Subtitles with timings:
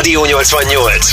[0.00, 1.12] Rádió 88.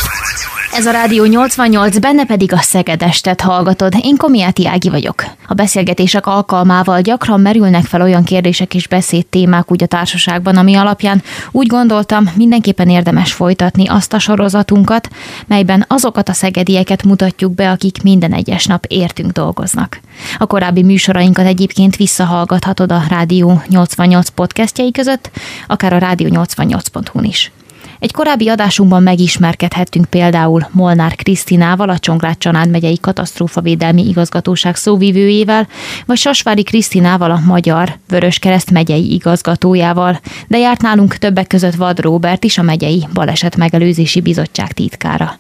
[0.74, 3.94] Ez a Rádió 88, benne pedig a Szegedestet hallgatod.
[4.02, 5.24] Én Komiáti Ági vagyok.
[5.48, 11.24] A beszélgetések alkalmával gyakran merülnek fel olyan kérdések és beszédtémák úgy a társaságban, ami alapján
[11.52, 15.10] úgy gondoltam, mindenképpen érdemes folytatni azt a sorozatunkat,
[15.48, 20.00] melyben azokat a szegedieket mutatjuk be, akik minden egyes nap értünk dolgoznak.
[20.38, 25.32] A korábbi műsorainkat egyébként visszahallgathatod a Rádió 88 podcastjai között,
[25.68, 27.52] akár a rádió88.hu-n is.
[28.00, 35.68] Egy korábbi adásunkban megismerkedhettünk például Molnár Krisztinával, a Csongrád Csanád megyei katasztrófavédelmi igazgatóság szóvivőjével,
[36.06, 42.44] vagy Sasvári Krisztinával, a Magyar Vöröskereszt megyei igazgatójával, de járt nálunk többek között Vad Róbert
[42.44, 45.38] is, a megyei baleset megelőzési bizottság titkára.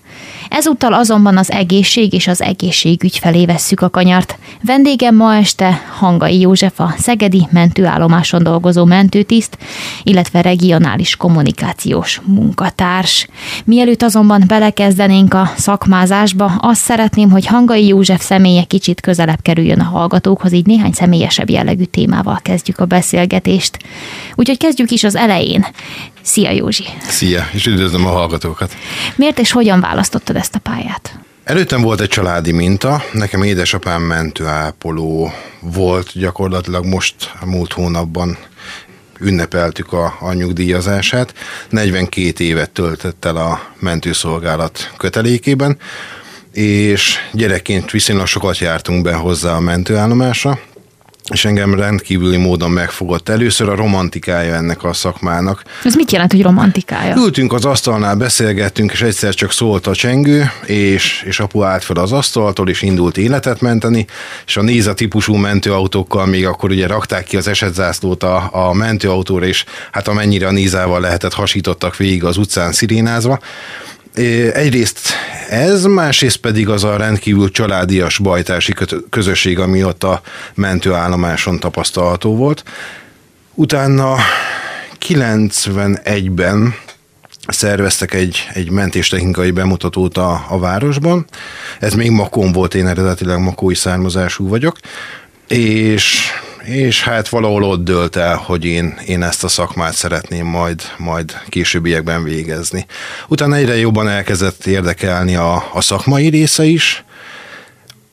[0.49, 4.37] Ezúttal azonban az egészség és az egészségügy felé vesszük a kanyart.
[4.63, 9.57] Vendégem ma este Hangai József, a Szegedi mentőállomáson dolgozó mentőtiszt,
[10.03, 13.27] illetve regionális kommunikációs munkatárs.
[13.65, 19.83] Mielőtt azonban belekezdenénk a szakmázásba, azt szeretném, hogy Hangai József személye kicsit közelebb kerüljön a
[19.83, 23.77] hallgatókhoz, így néhány személyesebb jellegű témával kezdjük a beszélgetést.
[24.35, 25.65] Úgyhogy kezdjük is az elején.
[26.27, 26.85] Szia Józsi!
[27.01, 28.75] Szia, és üdvözlöm a hallgatókat!
[29.15, 31.19] Miért és hogyan választottad ezt a pályát?
[31.43, 38.37] Előttem volt egy családi minta, nekem édesapám mentőápoló volt gyakorlatilag most a múlt hónapban
[39.19, 41.33] ünnepeltük a, a nyugdíjazását.
[41.69, 45.77] 42 évet töltött el a mentőszolgálat kötelékében,
[46.51, 50.59] és gyerekként viszonylag sokat jártunk be hozzá a mentőállomásra,
[51.33, 53.29] és engem rendkívüli módon megfogott.
[53.29, 55.63] Először a romantikája ennek a szakmának.
[55.83, 57.15] Ez mit jelent, hogy romantikája?
[57.15, 61.95] Ültünk az asztalnál, beszélgettünk, és egyszer csak szólt a csengő, és, és apu állt fel
[61.95, 64.05] az asztaltól, és indult életet menteni,
[64.45, 69.45] és a Néza típusú mentőautókkal még akkor ugye rakták ki az esetzászlót a, a mentőautóra,
[69.45, 73.39] és hát amennyire a Nézával lehetett, hasítottak végig az utcán szirénázva.
[74.53, 75.13] Egyrészt
[75.49, 78.73] ez, másrészt pedig az a rendkívül családias bajtársi
[79.09, 80.21] közösség, ami ott a
[80.53, 82.63] mentőállomáson tapasztalható volt.
[83.53, 84.15] Utána
[85.07, 86.75] 91-ben
[87.47, 91.25] szerveztek egy, egy mentéstechnikai bemutatót a, a városban.
[91.79, 94.77] Ez még Makón volt, én eredetileg makói származású vagyok,
[95.47, 96.31] és
[96.67, 101.37] és hát valahol ott dölt el, hogy én, én ezt a szakmát szeretném majd, majd
[101.49, 102.85] későbbiekben végezni.
[103.27, 107.05] Utána egyre jobban elkezdett érdekelni a, a szakmai része is,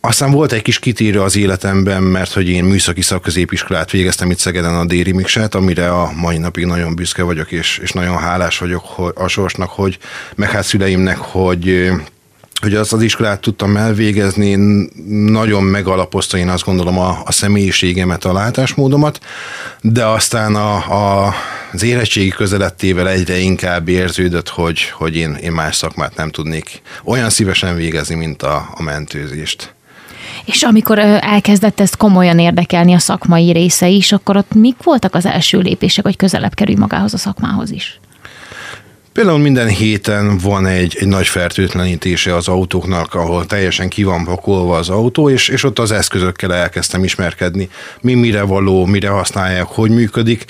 [0.01, 4.75] aztán volt egy kis kitérő az életemben, mert hogy én műszaki szakközépiskolát végeztem itt Szegeden
[4.75, 9.13] a Déri Miksát, amire a mai napig nagyon büszke vagyok, és, és nagyon hálás vagyok
[9.15, 9.99] a sorsnak, hogy
[10.35, 11.91] meg hát szüleimnek, hogy
[12.65, 14.55] hogy azt az iskolát tudtam elvégezni,
[15.31, 19.21] nagyon megalapozta én azt gondolom a, a személyiségemet, a látásmódomat,
[19.81, 21.35] de aztán a, a,
[21.73, 27.31] az érettségi közelettével egyre inkább érződött, hogy, hogy én, én más szakmát nem tudnék olyan
[27.31, 29.75] szívesen végezni, mint a, a mentőzést.
[30.45, 35.27] És amikor elkezdett ezt komolyan érdekelni a szakmai része is, akkor ott mik voltak az
[35.27, 38.01] első lépések, hogy közelebb kerülj magához a szakmához is?
[39.15, 44.77] Például minden héten van egy, egy nagy fertőtlenítése az autóknak, ahol teljesen ki van pakolva
[44.77, 47.69] az autó, és, és ott az eszközökkel elkezdtem ismerkedni.
[48.01, 50.45] Mi mire való, mire használják, hogy működik.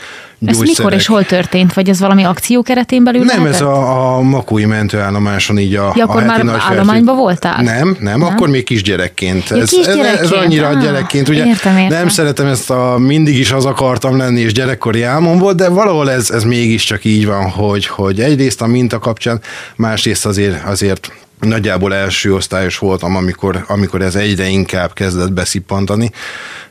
[0.46, 1.72] Ez mikor és hol történt?
[1.72, 3.54] Vagy ez valami akció keretén belül Nem, lehetett?
[3.54, 7.62] ez a, a Makói mentőállomáson így a, ja, akkor a már állományban voltál?
[7.62, 9.48] Nem, nem, nem, akkor még kisgyerekként.
[9.48, 10.18] Ja, ez, kisgyerekként.
[10.18, 11.28] Ez, ez annyira ah, gyerekként.
[11.28, 11.98] Ugye értem, értem.
[11.98, 16.10] nem szeretem ezt a mindig is az akartam lenni, és gyerekkori álmom volt, de valahol
[16.10, 19.40] ez, ez mégiscsak így van, hogy, hogy egyrészt a minta kapcsán,
[19.76, 21.12] másrészt azért, azért
[21.46, 26.10] nagyjából első osztályos voltam, amikor, amikor ez egyre inkább kezdett beszippantani,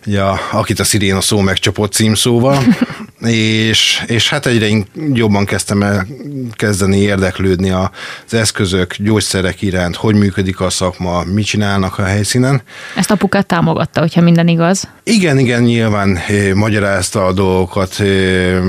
[0.07, 2.63] ugye, akit a sziréna szó megcsapott címszóval,
[3.69, 4.67] és, és hát egyre
[5.13, 6.07] jobban kezdtem el
[6.51, 12.61] kezdeni érdeklődni az eszközök, gyógyszerek iránt, hogy működik a szakma, mit csinálnak a helyszínen.
[12.95, 14.87] Ezt apukát támogatta, hogyha minden igaz?
[15.03, 18.61] Igen, igen, nyilván eh, magyarázta a dolgokat, eh,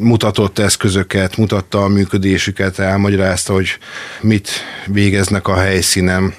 [0.00, 3.78] mutatott eszközöket, mutatta a működésüket, elmagyarázta, hogy
[4.20, 4.50] mit
[4.86, 6.34] végeznek a helyszínen.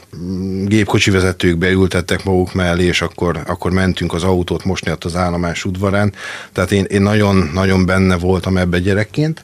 [0.66, 5.66] Gépkocsi vezetők beültettek maguk mellé, és akkor, akkor mentünk az autót mosni ott az állomás
[5.66, 6.14] udvarán.
[6.52, 9.44] Tehát én, én nagyon, nagyon benne voltam ebbe gyerekként.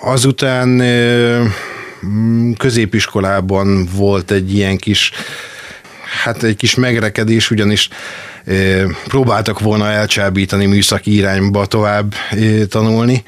[0.00, 0.82] Azután
[2.58, 5.12] középiskolában volt egy ilyen kis
[6.16, 7.88] hát egy kis megrekedés, ugyanis
[9.08, 12.14] próbáltak volna elcsábítani műszaki irányba tovább
[12.68, 13.22] tanulni.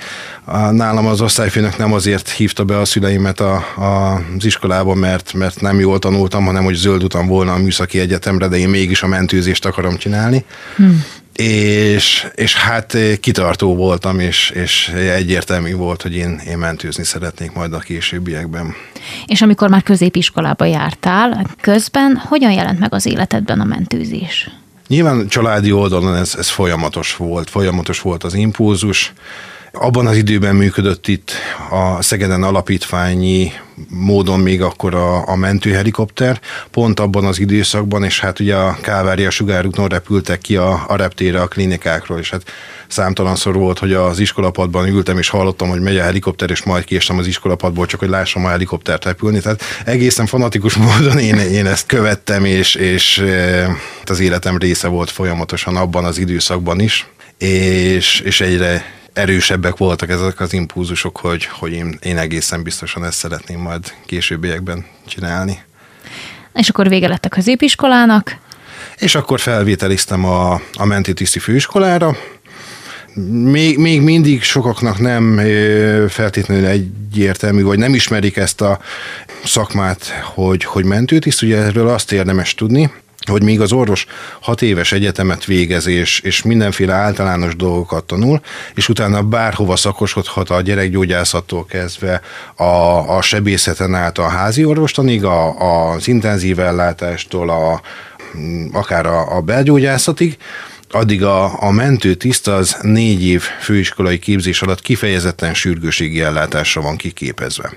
[0.71, 5.61] Nálam az osztályfőnök nem azért hívta be a szüleimet a, a, az iskolába, mert, mert
[5.61, 9.07] nem jól tanultam, hanem hogy zöld utam volna a műszaki egyetemre, de én mégis a
[9.07, 10.45] mentőzést akarom csinálni.
[10.77, 11.05] Hmm
[11.41, 17.73] és, és hát kitartó voltam, és, és egyértelmű volt, hogy én, én mentőzni szeretnék majd
[17.73, 18.75] a későbbiekben.
[19.27, 24.51] És amikor már középiskolába jártál, közben hogyan jelent meg az életedben a mentőzés?
[24.89, 29.13] Nyilván családi oldalon ez, ez folyamatos volt, folyamatos volt az impulzus.
[29.81, 31.33] Abban az időben működött itt
[31.71, 33.53] a Szegeden alapítványi
[33.89, 36.41] módon még akkor a, a mentőhelikopter,
[36.71, 41.41] pont abban az időszakban, és hát ugye a Kávária sugárúton repültek ki a, a reptére
[41.41, 42.43] a klinikákról, és hát
[42.89, 47.19] számtalanszor volt, hogy az iskolapadban ültem, és hallottam, hogy megy a helikopter, és majd kiestem
[47.19, 49.41] az iskolapadból, csak hogy lássam a helikoptert repülni.
[49.41, 53.69] Tehát egészen fanatikus módon én, én ezt követtem, és, és e,
[54.05, 57.07] az életem része volt folyamatosan abban az időszakban is,
[57.39, 63.19] és, és egyre erősebbek voltak ezek az impulzusok, hogy, hogy én, én egészen biztosan ezt
[63.19, 65.63] szeretném majd későbbiekben csinálni.
[66.55, 68.37] És akkor vége lett a középiskolának?
[68.97, 72.17] És akkor felvételiztem a, a menti tiszti főiskolára,
[73.31, 75.37] még, még mindig sokaknak nem
[76.09, 78.79] feltétlenül egyértelmű, vagy nem ismerik ezt a
[79.45, 81.43] szakmát, hogy, hogy mentőtiszt.
[81.43, 82.91] Ugye erről azt érdemes tudni,
[83.29, 84.07] hogy még az orvos
[84.41, 88.41] hat éves egyetemet végez, és, és mindenféle általános dolgokat tanul,
[88.75, 92.21] és utána bárhova szakosodhat a gyerekgyógyászattól kezdve
[92.55, 92.65] a,
[93.17, 97.81] a sebészeten át a házi orvostanig, a, az intenzív ellátástól a,
[98.73, 100.37] akár a, a belgyógyászatig,
[100.91, 106.97] addig a, a mentő tiszt az négy év főiskolai képzés alatt kifejezetten sürgőségi ellátásra van
[106.97, 107.73] kiképezve.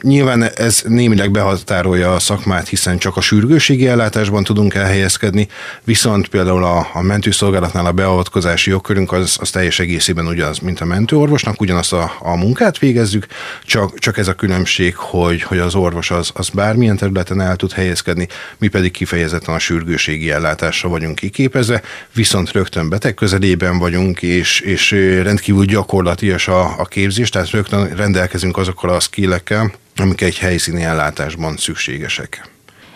[0.00, 5.48] Nyilván ez némileg behatárolja a szakmát, hiszen csak a sürgőségi ellátásban tudunk elhelyezkedni,
[5.84, 10.84] viszont például a, a mentőszolgálatnál a beavatkozási jogkörünk az, az teljes egészében ugyanaz, mint a
[10.84, 13.26] mentőorvosnak, ugyanazt a, a munkát végezzük,
[13.64, 17.72] csak, csak ez a különbség, hogy, hogy az orvos az, az bármilyen területen el tud
[17.72, 18.28] helyezkedni,
[18.58, 21.82] mi pedig kifejezetten a sürgőségi ellátásra vagyunk kiképezve,
[22.14, 24.90] viszont rögtön beteg közelében vagyunk, és, és
[25.22, 31.56] rendkívül gyakorlatias a, a képzés, tehát rögtön rendelkezünk azokkal a skillekkel, amik egy helyszíni ellátásban
[31.56, 32.48] szükségesek.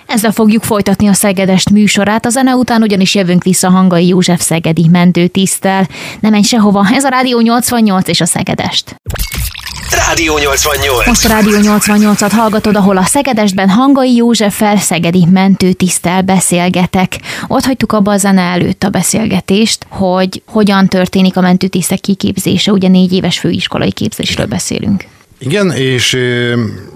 [0.06, 4.88] Ezzel fogjuk folytatni a Szegedest műsorát, a zene után ugyanis jövünk vissza Hangai József Szegedi
[4.88, 5.88] mentőtisztel.
[6.20, 8.96] Ne menj sehova, ez a Rádió 88 és a Szegedest.
[10.06, 11.06] Rádió 88.
[11.06, 17.20] Most a Rádió 88-at hallgatod, ahol a Szegedestben Hangai Józseffel Szegedi mentőtisztel beszélgetek.
[17.48, 22.88] Ott hagytuk abba a zene előtt a beszélgetést, hogy hogyan történik a mentőtisztek kiképzése, ugye
[22.88, 25.04] négy éves főiskolai képzésről beszélünk.
[25.44, 26.18] Igen, és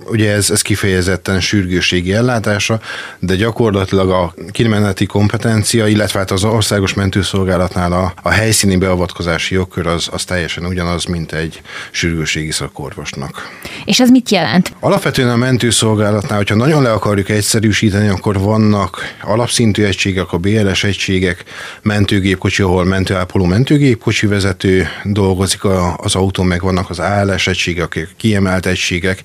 [0.08, 2.80] ugye ez, ez kifejezetten sürgőségi ellátása,
[3.18, 9.86] de gyakorlatilag a kimeneti kompetencia, illetve hát az országos mentőszolgálatnál a, a helyszíni beavatkozási jogkör
[9.86, 11.60] az, az teljesen ugyanaz, mint egy
[11.90, 13.50] sürgőségi szakorvosnak.
[13.84, 14.72] És ez mit jelent?
[14.80, 21.44] Alapvetően a mentőszolgálatnál, hogyha nagyon le akarjuk egyszerűsíteni, akkor vannak alapszintű egységek, a BLS egységek,
[21.82, 25.64] mentőgépkocsi, ahol mentőápoló mentőgépkocsi vezető dolgozik
[25.96, 29.22] az autón, meg vannak az ALS egységek, akik kiemelt egységek,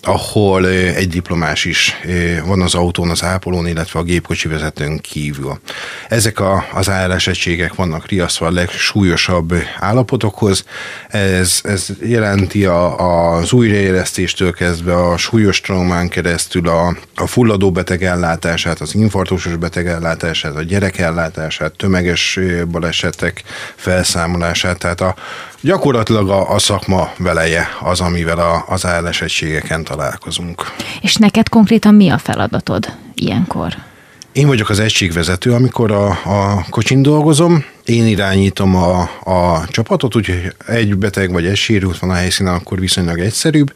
[0.00, 1.94] ahol egy diplomás is
[2.44, 5.60] van az autón, az ápolón, illetve a gépkocsi vezetőn kívül.
[6.08, 10.64] Ezek a, az állás egységek vannak riasztva a legsúlyosabb állapotokhoz.
[11.08, 18.02] Ez, ez jelenti a, az újraélesztéstől kezdve a súlyos traumán keresztül a, a fulladó beteg
[18.04, 22.38] ellátását, az infarktusos beteg ellátását, a gyerek ellátását, tömeges
[22.70, 23.42] balesetek
[23.76, 25.14] felszámolását, tehát a,
[25.60, 30.62] gyakorlatilag a, a szakma veleje az, amivel a, az állás egységeken találkozunk.
[31.02, 33.74] És neked konkrétan mi a feladatod ilyenkor?
[34.32, 40.54] Én vagyok az egységvezető, amikor a, a kocsin dolgozom, én irányítom a, a csapatot, úgyhogy
[40.66, 43.72] egy beteg vagy egy sérült van a helyszínen, akkor viszonylag egyszerűbb.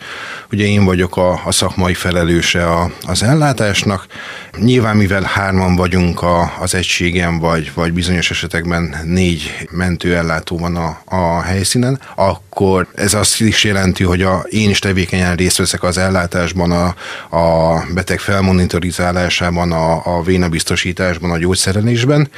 [0.53, 4.07] Ugye én vagyok a, a szakmai felelőse a, az ellátásnak.
[4.59, 11.01] Nyilván, mivel hárman vagyunk a, az egységen, vagy, vagy bizonyos esetekben négy mentőellátó van a,
[11.05, 15.99] a helyszínen, akkor ez azt is jelenti, hogy a, én is tevékenyen részt veszek az
[15.99, 16.95] ellátásban, a,
[17.37, 22.31] a beteg felmonitorizálásában, a, a vénabiztosításban, a gyógyszerelésben,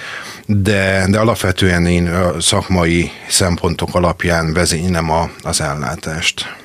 [0.46, 6.63] de, de alapvetően én szakmai szempontok alapján vezénylem a, az ellátást.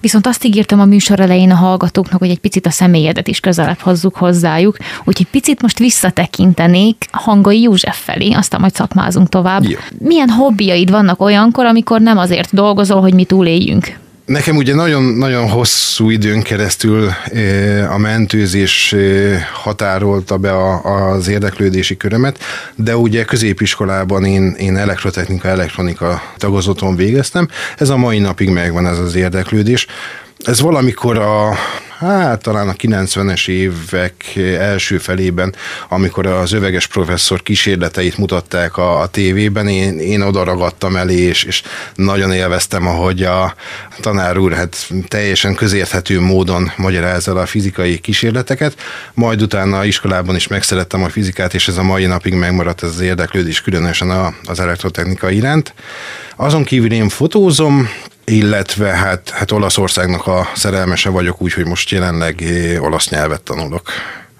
[0.00, 3.78] Viszont azt ígértem a műsor elején a hallgatóknak, hogy egy picit a személyedet is közelebb
[3.78, 9.64] hozzuk hozzájuk, úgyhogy picit most visszatekintenék Hangai József felé, aztán majd szakmázunk tovább.
[9.64, 9.78] Jó.
[9.98, 14.00] Milyen hobbiaid vannak olyankor, amikor nem azért dolgozol, hogy mi túléljünk?
[14.24, 17.10] Nekem ugye nagyon-nagyon hosszú időn keresztül
[17.90, 18.94] a mentőzés
[19.52, 20.52] határolta be
[20.82, 22.38] az érdeklődési körömet,
[22.74, 27.48] de ugye középiskolában én, én elektrotechnika, elektronika tagozaton végeztem.
[27.78, 29.86] Ez a mai napig megvan ez az érdeklődés.
[30.44, 31.54] Ez valamikor a
[31.98, 35.54] hát talán a 90-es évek első felében,
[35.88, 41.44] amikor az öveges professzor kísérleteit mutatták a, a tévében, én, én oda ragadtam elé, és,
[41.44, 41.62] és
[41.94, 43.54] nagyon élveztem, ahogy a
[44.00, 48.76] tanár úr hát teljesen közérthető módon magyarázza a fizikai kísérleteket,
[49.14, 52.88] majd utána a iskolában is megszerettem a fizikát, és ez a mai napig megmaradt ez
[52.88, 55.74] az érdeklődés, különösen a, az elektrotechnika iránt.
[56.36, 57.88] Azon kívül én fotózom,
[58.24, 63.82] illetve hát, hát Olaszországnak a szerelmese vagyok, úgyhogy most jelenleg eh, olasz nyelvet tanulok.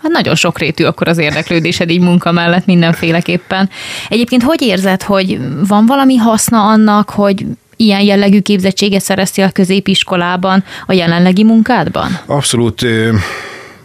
[0.02, 3.70] Hát nagyon sokrétű akkor az érdeklődésed így munka mellett mindenféleképpen.
[4.08, 7.46] Egyébként hogy érzed, hogy van valami haszna annak, hogy
[7.76, 12.18] ilyen jellegű képzettséget szereztél a középiskolában a jelenlegi munkádban?
[12.26, 12.86] Abszolút.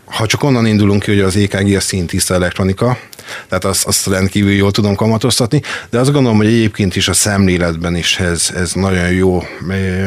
[0.06, 2.98] Ha csak onnan indulunk ki, hogy az EKG a szintiszta elektronika,
[3.48, 7.96] tehát azt, azt rendkívül jól tudom kamatoztatni, de azt gondolom, hogy egyébként is a szemléletben
[7.96, 9.44] is ez, ez nagyon jó.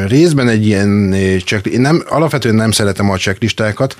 [0.07, 3.95] Részben egy ilyen check, én nem, alapvetően nem szeretem a checklistákat,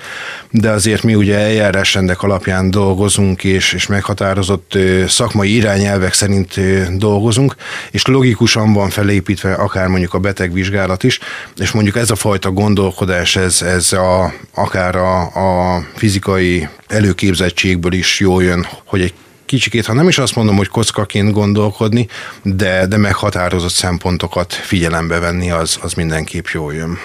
[0.50, 6.60] de azért mi ugye eljárásrendek alapján dolgozunk, és, és meghatározott szakmai irányelvek szerint
[6.98, 7.54] dolgozunk,
[7.90, 11.18] és logikusan van felépítve akár mondjuk a betegvizsgálat is,
[11.56, 18.20] és mondjuk ez a fajta gondolkodás, ez, ez a, akár a, a fizikai előképzettségből is
[18.20, 19.11] jól jön, hogy egy
[19.52, 22.06] kicsikét, ha nem is azt mondom, hogy kockaként gondolkodni,
[22.42, 26.98] de, de meghatározott szempontokat figyelembe venni, az, az mindenképp jól jön.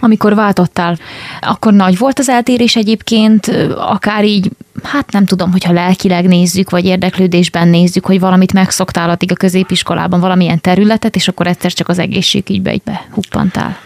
[0.00, 0.98] Amikor váltottál,
[1.40, 3.46] akkor nagy volt az eltérés egyébként,
[3.76, 4.50] akár így,
[4.82, 10.20] hát nem tudom, hogyha lelkileg nézzük, vagy érdeklődésben nézzük, hogy valamit megszoktál addig a középiskolában,
[10.20, 13.76] valamilyen területet, és akkor egyszer csak az egészségügybe így behuppantál.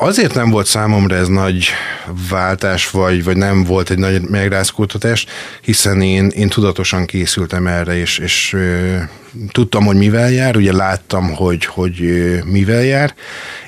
[0.00, 1.68] Azért nem volt számomra ez nagy
[2.28, 5.26] váltás, vagy, vagy nem volt egy nagy megrázkódtatás,
[5.60, 8.56] hiszen én, én tudatosan készültem erre, és, és
[9.52, 12.00] tudtam, hogy mivel jár, ugye láttam, hogy, hogy
[12.44, 13.14] mivel jár,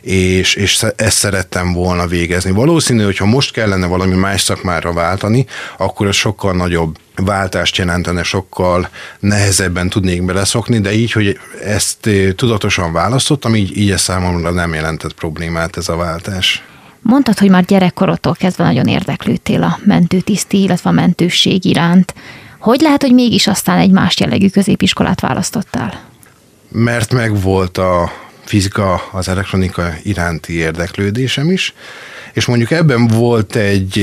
[0.00, 2.50] és, és ezt szerettem volna végezni.
[2.50, 5.46] Valószínű, hogy ha most kellene valami más szakmára váltani,
[5.78, 8.88] akkor ez sokkal nagyobb váltást jelentene, sokkal
[9.20, 15.14] nehezebben tudnék beleszokni, de így, hogy ezt tudatosan választottam, így, így ez számomra nem jelentett
[15.14, 16.62] problémát ez a váltás.
[17.02, 22.14] Mondtad, hogy már gyerekkorodtól kezdve nagyon érdeklődtél a mentőtiszti, illetve a mentőség iránt.
[22.60, 26.00] Hogy lehet, hogy mégis aztán egy más jellegű középiskolát választottál?
[26.68, 28.12] Mert meg volt a
[28.44, 31.74] fizika, az elektronika iránti érdeklődésem is,
[32.32, 33.98] és mondjuk ebben volt egy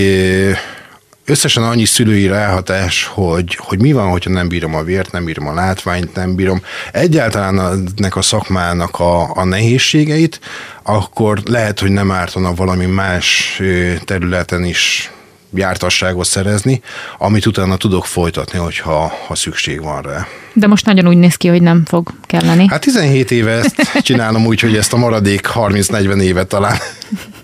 [1.25, 5.47] összesen annyi szülői ráhatás, hogy, hogy mi van, hogyha nem bírom a vért, nem bírom
[5.47, 6.61] a látványt, nem bírom
[6.91, 10.39] egyáltalán ennek a szakmának a, a nehézségeit,
[10.83, 13.61] akkor lehet, hogy nem ártana valami más
[14.05, 15.11] területen is
[15.53, 16.81] jártasságot szerezni,
[17.17, 20.27] amit utána tudok folytatni, hogyha ha szükség van rá.
[20.53, 22.65] De most nagyon úgy néz ki, hogy nem fog kelleni.
[22.69, 26.77] Hát 17 éve ezt csinálom úgy, hogy ezt a maradék 30-40 évet talán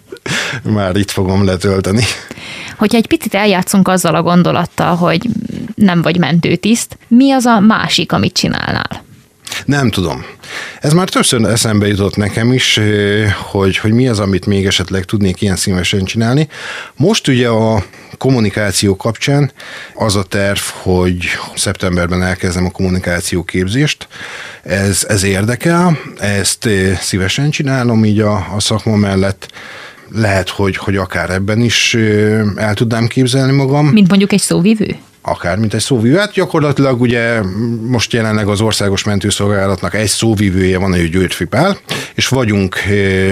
[0.63, 2.03] már itt fogom letölteni.
[2.77, 5.27] Hogyha egy picit eljátszunk azzal a gondolattal, hogy
[5.75, 9.03] nem vagy mentőtiszt, mi az a másik, amit csinálnál?
[9.65, 10.25] Nem tudom.
[10.81, 12.79] Ez már többször eszembe jutott nekem is,
[13.51, 16.47] hogy, hogy mi az, amit még esetleg tudnék ilyen szívesen csinálni.
[16.95, 17.83] Most ugye a
[18.17, 19.51] kommunikáció kapcsán
[19.93, 24.07] az a terv, hogy szeptemberben elkezdem a kommunikáció képzést.
[24.63, 29.51] Ez, ez érdekel, ezt szívesen csinálom így a, a szakma mellett
[30.11, 31.93] lehet, hogy, hogy akár ebben is
[32.55, 33.87] el tudnám képzelni magam.
[33.87, 34.95] Mint mondjuk egy szóvivő?
[35.25, 36.17] Akár, mint egy szóvivő.
[36.17, 37.41] Hát gyakorlatilag ugye
[37.87, 41.77] most jelenleg az Országos Mentőszolgálatnak egy szóvivője van, hogy György Pál,
[42.13, 42.75] és vagyunk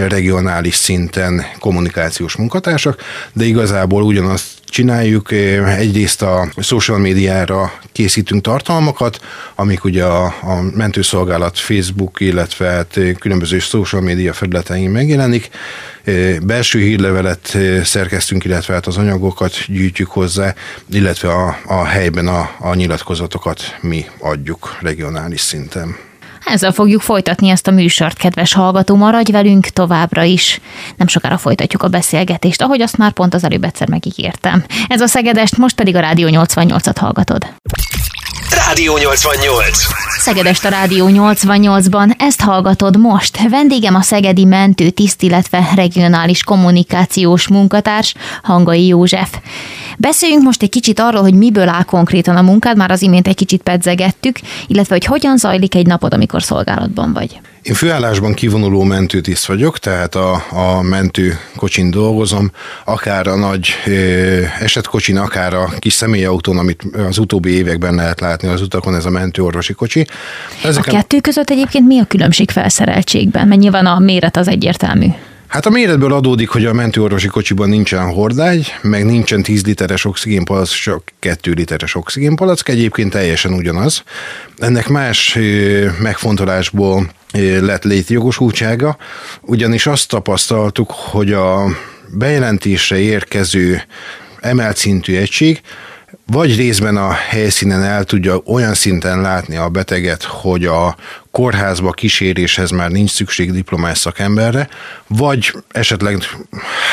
[0.08, 3.02] regionális szinten kommunikációs munkatársak,
[3.34, 5.32] de igazából ugyanazt csináljuk.
[5.78, 9.20] Egyrészt a social médiára készítünk tartalmakat,
[9.56, 15.50] amik ugye a, a mentőszolgálat Facebook, illetve hát különböző social média felületein megjelenik.
[16.44, 20.54] Belső hírlevelet szerkeztünk, illetve hát az anyagokat gyűjtjük hozzá,
[20.92, 25.96] illetve a, a helyben a, a nyilatkozatokat mi adjuk regionális szinten.
[26.46, 30.60] Ezzel fogjuk folytatni ezt a műsort, kedves hallgató, maradj velünk továbbra is.
[30.96, 34.64] Nem sokára folytatjuk a beszélgetést, ahogy azt már pont az előbb egyszer megígértem.
[34.88, 37.48] Ez a Szegedest, most pedig a Rádió 88-at hallgatod.
[38.56, 39.78] Rádió 88.
[40.18, 43.50] Szegedest a Rádió 88-ban, ezt hallgatod most.
[43.50, 49.30] Vendégem a Szegedi Mentő Tiszt, illetve regionális kommunikációs munkatárs, Hangai József.
[49.98, 53.36] Beszéljünk most egy kicsit arról, hogy miből áll konkrétan a munkád, már az imént egy
[53.36, 57.40] kicsit pedzegettük, illetve hogy hogyan zajlik egy napod, amikor szolgálatban vagy.
[57.64, 62.52] Én főállásban kivonuló mentőtiszt vagyok, tehát a, a mentő kocsin dolgozom,
[62.86, 63.92] akár a nagy ö,
[64.60, 69.10] esetkocsin, akár a kis személyautón, amit az utóbbi években lehet látni az utakon, ez a
[69.10, 70.06] mentőorvosi kocsi.
[70.64, 70.94] Ezeken...
[70.94, 73.48] A kettő között egyébként mi a különbség felszereltségben?
[73.48, 75.08] Mert nyilván a méret az egyértelmű.
[75.52, 80.72] Hát a méretből adódik, hogy a mentőorvosi kocsiban nincsen hordágy, meg nincsen 10 literes oxigénpalack,
[80.72, 84.04] csak 2 literes oxigénpalack, egyébként teljesen ugyanaz.
[84.58, 85.38] Ennek más
[86.00, 87.12] megfontolásból
[87.60, 88.98] lett létjogosultsága,
[89.42, 91.66] ugyanis azt tapasztaltuk, hogy a
[92.18, 93.82] bejelentésre érkező
[94.40, 95.62] emelt szintű egység
[96.32, 100.96] vagy részben a helyszínen el tudja olyan szinten látni a beteget, hogy a
[101.32, 104.70] kórházba kíséréshez már nincs szükség diplomás szakemberre,
[105.08, 106.18] vagy esetleg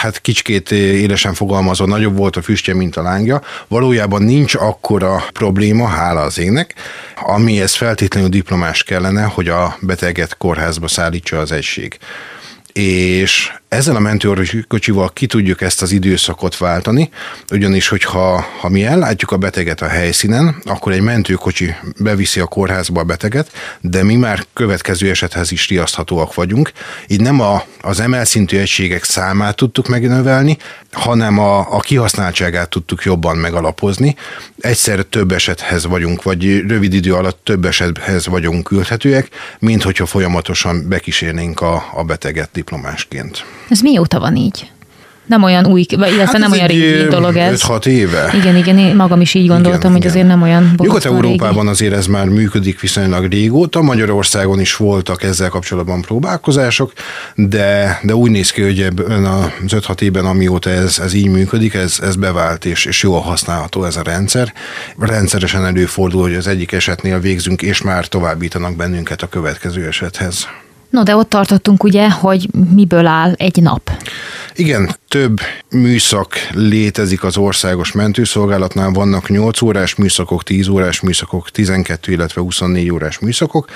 [0.01, 5.87] hát kicsikét élesen fogalmazva nagyobb volt a füstje, mint a lángja, valójában nincs akkora probléma,
[5.87, 6.75] hála az égnek,
[7.23, 11.99] amihez feltétlenül diplomás kellene, hogy a beteget kórházba szállítsa az egység
[12.79, 17.11] és ezzel a mentőorvosi kocsival ki tudjuk ezt az időszakot váltani,
[17.51, 23.01] ugyanis, hogyha ha mi ellátjuk a beteget a helyszínen, akkor egy mentőkocsi beviszi a kórházba
[23.01, 26.73] a beteget, de mi már következő esethez is riaszthatóak vagyunk.
[27.07, 30.57] Így nem a, az emelszintű egységek számát tudtuk megnövelni,
[30.93, 34.17] hanem a, a kihasználtságát tudtuk jobban megalapozni.
[34.61, 40.89] Egyszer több esethez vagyunk, vagy rövid idő alatt több esethez vagyunk küldhetőek, mint hogyha folyamatosan
[40.89, 43.45] bekísérnénk a, a beteget diplomásként.
[43.69, 44.71] Ez mióta van így?
[45.27, 47.63] Nem olyan új, illetve hát nem olyan régi dolog ez.
[47.67, 48.31] 5-6 éve.
[48.35, 50.11] Igen, igen, én magam is így gondoltam, igen, hogy igen.
[50.11, 56.01] azért nem olyan Nyugat-Európában azért ez már működik viszonylag régóta, Magyarországon is voltak ezzel kapcsolatban
[56.01, 56.93] próbálkozások,
[57.35, 61.75] de, de úgy néz ki, hogy ebben az 5-6 évben, amióta ez, ez így működik,
[61.75, 64.53] ez, ez bevált és, és jól használható ez a rendszer.
[64.99, 70.49] Rendszeresen előfordul, hogy az egyik esetnél végzünk, és már továbbítanak bennünket a következő esethez.
[70.91, 73.91] No, de ott tartottunk ugye, hogy miből áll egy nap.
[74.55, 75.41] Igen, több
[75.71, 82.91] műszak létezik az országos mentőszolgálatnál, vannak 8 órás műszakok, 10 órás műszakok, 12, illetve 24
[82.91, 83.69] órás műszakok.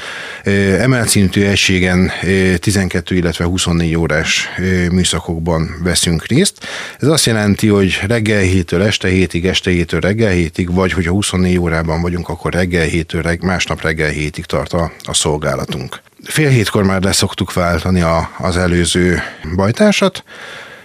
[0.78, 2.10] Emelt szintű egységen
[2.58, 4.48] 12, illetve 24 órás
[4.90, 6.66] műszakokban veszünk részt.
[6.98, 11.58] Ez azt jelenti, hogy reggel hétől este hétig, este hétől reggel hétig, vagy hogyha 24
[11.58, 16.00] órában vagyunk, akkor reggel hétől, másnap reggel hétig tart a, a szolgálatunk.
[16.24, 19.22] Fél hétkor már leszoktuk váltani a, az előző
[19.56, 20.24] bajtársat,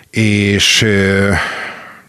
[0.09, 0.85] és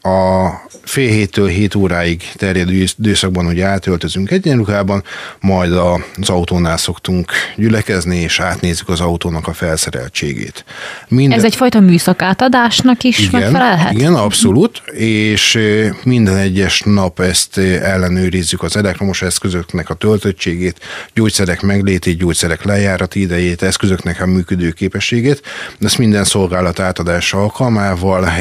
[0.00, 0.48] a
[0.88, 5.04] fél héttől hét óráig terjedő időszakban ugye átöltözünk egyenruhában,
[5.40, 10.64] majd az autónál szoktunk gyülekezni, és átnézzük az autónak a felszereltségét.
[11.08, 11.38] Minden...
[11.38, 13.92] Ez egyfajta műszakátadásnak is igen, megfelelhet?
[13.92, 15.58] Igen, abszolút, és
[16.04, 20.80] minden egyes nap ezt ellenőrizzük az elektromos eszközöknek a töltöttségét,
[21.14, 25.42] gyógyszerek meglétét, gyógyszerek lejárati idejét, eszközöknek a működő képességét.
[25.80, 28.32] Ezt minden szolgálat átadása alkalmával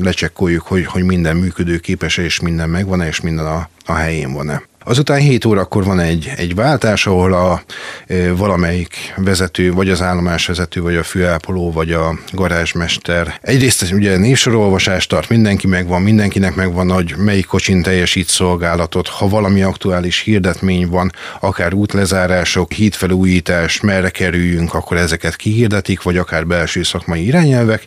[0.00, 4.62] lecsekkoljuk, hogy, hogy minden működő képes és minden megvan és minden a, a helyén van-e.
[4.84, 7.62] Azután 7 órakor van egy, egy váltás, ahol a
[8.06, 13.38] e, valamelyik vezető, vagy az állomásvezető, vagy a főápoló, vagy a garázsmester.
[13.42, 19.62] Egyrészt ugye névsorolvasást tart, mindenki megvan, mindenkinek megvan, hogy melyik kocsin teljesít szolgálatot, ha valami
[19.62, 27.26] aktuális hirdetmény van, akár útlezárások, hídfelújítás, merre kerüljünk, akkor ezeket kihirdetik, vagy akár belső szakmai
[27.26, 27.86] irányelvek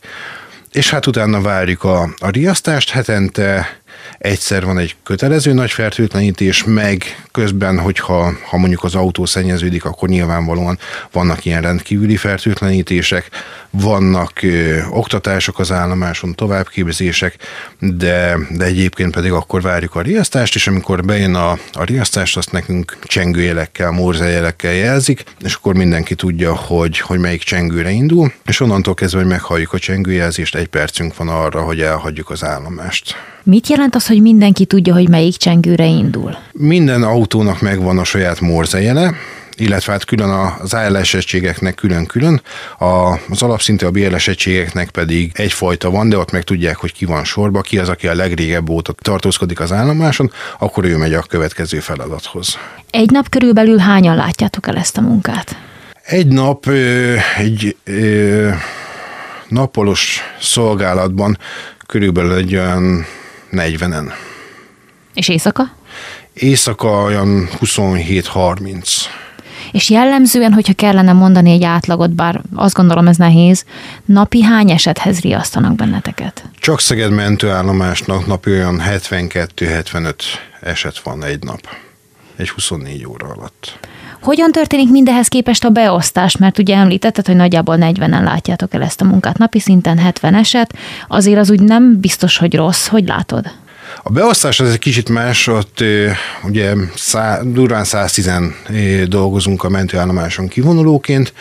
[0.74, 3.82] és hát utána várjuk a, a riasztást, hetente
[4.24, 10.10] egyszer van egy kötelező nagy fertőtlenítés, meg közben, hogyha ha mondjuk az autó szennyeződik, akkor
[10.10, 10.80] nyilvánvalóan
[11.12, 13.30] vannak ilyen rendkívüli fertőtlenítések,
[13.70, 17.38] vannak ö, oktatások az állomáson, továbbképzések,
[17.80, 22.52] de, de egyébként pedig akkor várjuk a riasztást, és amikor bejön a, a riasztást, azt
[22.52, 28.94] nekünk csengőjelekkel, morzejelekkel jelzik, és akkor mindenki tudja, hogy, hogy melyik csengőre indul, és onnantól
[28.94, 33.16] kezdve, hogy meghalljuk a csengőjelzést, egy percünk van arra, hogy elhagyjuk az állomást.
[33.46, 36.38] Mit jelent az, hogy mindenki tudja, hogy melyik csengőre indul?
[36.52, 39.14] Minden autónak megvan a saját morzejele,
[39.58, 42.42] illetve hát külön az ALS egységeknek külön-külön,
[43.28, 47.24] az alapszintű a BLS egységeknek pedig egyfajta van, de ott meg tudják, hogy ki van
[47.24, 51.80] sorba, ki az, aki a legrégebb óta tartózkodik az állomáson, akkor ő megy a következő
[51.80, 52.58] feladathoz.
[52.90, 55.58] Egy nap körülbelül hányan látjátok el ezt a munkát?
[56.04, 56.68] Egy nap
[57.38, 57.76] egy
[59.48, 61.38] napolos szolgálatban
[61.86, 63.06] körülbelül egy olyan
[63.54, 64.12] 40-en.
[65.14, 65.72] És éjszaka?
[66.34, 69.06] Éjszaka olyan 27-30.
[69.72, 73.66] És jellemzően, hogyha kellene mondani egy átlagot, bár azt gondolom ez nehéz,
[74.06, 76.44] napi hány esethez riasztanak benneteket?
[76.60, 80.14] Csak Szeged mentőállomásnak napi olyan 72-75
[80.62, 81.68] eset van egy nap.
[82.36, 83.80] Egy 24 óra alatt.
[84.24, 86.38] Hogyan történik mindehez képest a beosztás?
[86.38, 90.74] Mert ugye említetted, hogy nagyjából 40-en látjátok el ezt a munkát napi szinten, 70 eset.
[91.08, 92.88] Azért az úgy nem biztos, hogy rossz.
[92.88, 93.52] Hogy látod?
[94.04, 95.84] A beosztás az egy kicsit más, ott
[96.44, 98.32] ugye szá, durván 110
[99.08, 101.34] dolgozunk a mentőállomáson kivonulóként,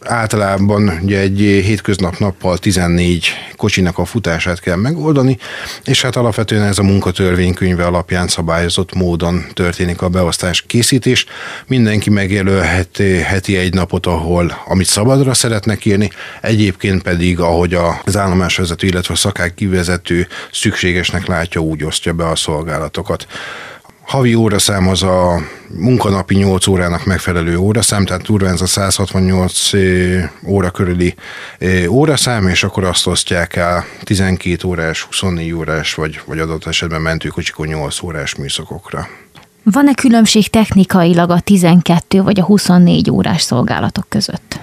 [0.00, 5.38] általában ugye egy hétköznap nappal 14 kocsinak a futását kell megoldani,
[5.84, 11.26] és hát alapvetően ez a munkatörvénykönyve alapján szabályozott módon történik a beosztás készítés.
[11.66, 18.86] Mindenki megjelölhet heti egy napot, ahol amit szabadra szeretnek írni, egyébként pedig, ahogy az állomásvezető,
[18.86, 23.26] illetve a szakák kivezető szükségesnek látja, úgy osztja be a szolgálatokat.
[24.02, 29.70] Havi óraszám az a munkanapi 8 órának megfelelő óraszám, tehát durván ez a 168
[30.46, 31.14] óra körüli
[31.88, 37.66] óraszám, és akkor azt osztják el 12 órás, 24 órás, vagy, vagy adott esetben mentőkocsikon
[37.66, 39.08] 8 órás műszakokra.
[39.62, 44.58] Van-e különbség technikailag a 12 vagy a 24 órás szolgálatok között?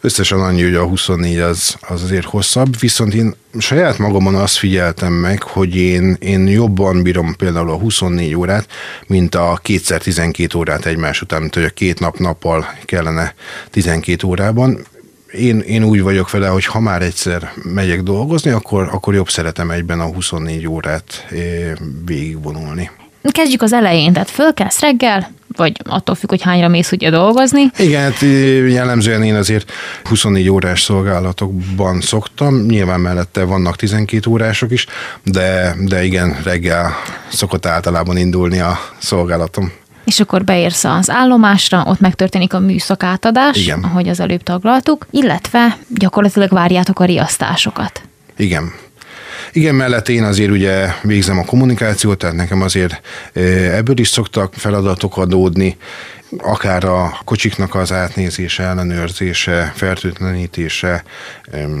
[0.00, 5.12] Összesen annyi, hogy a 24 az, az azért hosszabb, viszont én saját magamon azt figyeltem
[5.12, 8.66] meg, hogy én, én jobban bírom például a 24 órát,
[9.06, 13.34] mint a kétszer 12 órát egymás után, mint hogy a két nap nappal kellene
[13.70, 14.86] 12 órában
[15.32, 19.70] én, én úgy vagyok vele, hogy ha már egyszer megyek dolgozni, akkor, akkor jobb szeretem
[19.70, 21.72] egyben a 24 órát eh,
[22.04, 22.90] végigvonulni.
[23.30, 27.70] Kezdjük az elején, tehát fölkelsz reggel, vagy attól függ, hogy hányra mész ugye dolgozni.
[27.78, 28.20] Igen, hát
[28.70, 29.72] jellemzően én azért
[30.04, 34.86] 24 órás szolgálatokban szoktam, nyilván mellette vannak 12 órások is,
[35.24, 36.90] de, de igen, reggel
[37.28, 39.72] szokott általában indulni a szolgálatom.
[40.04, 43.82] És akkor beérsz az állomásra, ott megtörténik a műszak átadás, Igen.
[43.82, 48.02] ahogy az előbb taglaltuk, illetve gyakorlatilag várjátok a riasztásokat.
[48.36, 48.72] Igen.
[49.52, 53.00] Igen, mellett én azért ugye végzem a kommunikációt, tehát nekem azért
[53.72, 55.76] ebből is szoktak feladatok adódni,
[56.38, 61.04] akár a kocsiknak az átnézése, ellenőrzése, fertőtlenítése,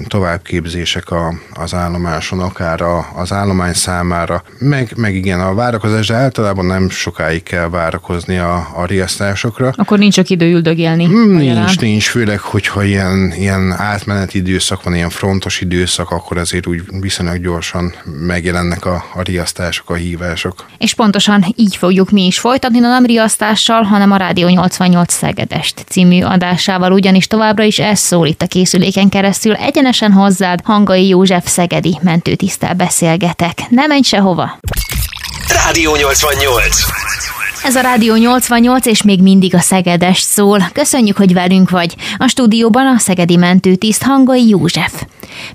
[0.06, 6.14] továbbképzések a, az állomáson, akár a, az állomány számára, meg, meg igen, a várakozás, de
[6.14, 9.72] általában nem sokáig kell várakozni a, a riasztásokra.
[9.76, 11.04] Akkor nincs csak idő üldögélni.
[11.04, 16.66] Hmm, nincs, nincs, főleg, hogyha ilyen, ilyen átmeneti időszak van, ilyen frontos időszak, akkor azért
[16.66, 17.94] úgy viszonylag gyorsan
[18.26, 20.66] megjelennek a, a riasztások, a hívások.
[20.78, 25.84] És pontosan így fogjuk mi is folytatni, nem riasztással, hanem a rádió Rádió 88 Szegedest
[25.88, 29.54] című adásával, ugyanis továbbra is ez szól itt a készüléken keresztül.
[29.54, 33.58] Egyenesen hozzád Hangai József Szegedi mentőtisztel beszélgetek.
[33.68, 34.58] Ne menj sehova!
[35.64, 36.76] Rádió 88
[37.64, 40.70] ez a Rádió 88, és még mindig a Szegedest szól.
[40.72, 41.94] Köszönjük, hogy velünk vagy.
[42.16, 45.02] A stúdióban a Szegedi mentőtiszt Hangai József.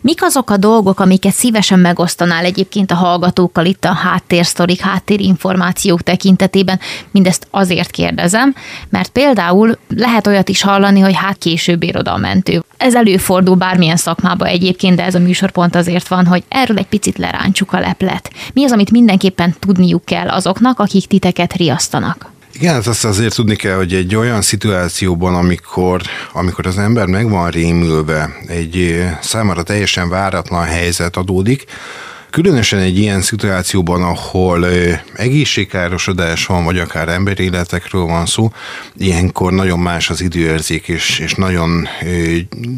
[0.01, 6.79] Mik azok a dolgok, amiket szívesen megosztanál egyébként a hallgatókkal itt a háttérsztorik, háttérinformációk tekintetében?
[7.11, 8.55] Mindezt azért kérdezem,
[8.89, 12.63] mert például lehet olyat is hallani, hogy hát később ér oda a mentő.
[12.77, 16.87] Ez előfordul bármilyen szakmába egyébként, de ez a műsor pont azért van, hogy erről egy
[16.87, 18.31] picit leráncsuk a leplet.
[18.53, 22.35] Mi az, amit mindenképpen tudniuk kell azoknak, akik titeket riasztanak?
[22.59, 26.01] Igen, hát azt azért tudni kell, hogy egy olyan szituációban, amikor,
[26.33, 31.65] amikor az ember meg van rémülve, egy számára teljesen váratlan helyzet adódik,
[32.29, 34.67] Különösen egy ilyen szituációban, ahol
[35.13, 38.51] egészségkárosodás van, vagy akár emberéletekről van szó,
[38.97, 41.87] ilyenkor nagyon más az időérzék, és, és nagyon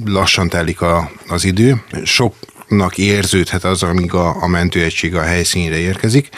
[0.05, 1.81] lassan telik a, az idő.
[2.03, 6.29] Soknak érződhet az, amíg a, a mentőegység a helyszínre érkezik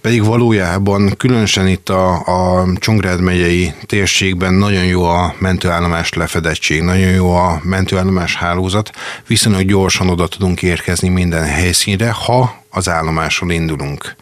[0.00, 7.10] pedig valójában különösen itt a, a Csongrád megyei térségben nagyon jó a mentőállomás lefedettség, nagyon
[7.10, 8.90] jó a mentőállomás hálózat,
[9.26, 14.16] viszonylag gyorsan oda tudunk érkezni minden helyszínre, ha az állomáson indulunk.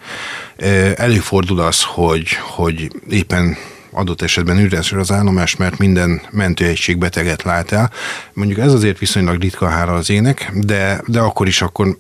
[0.97, 3.57] Előfordul az, hogy, hogy éppen
[3.97, 7.91] adott esetben üres az állomás, mert minden mentőegység beteget lát el.
[8.33, 11.97] Mondjuk ez azért viszonylag ritka hála az ének, de, de akkor is akkor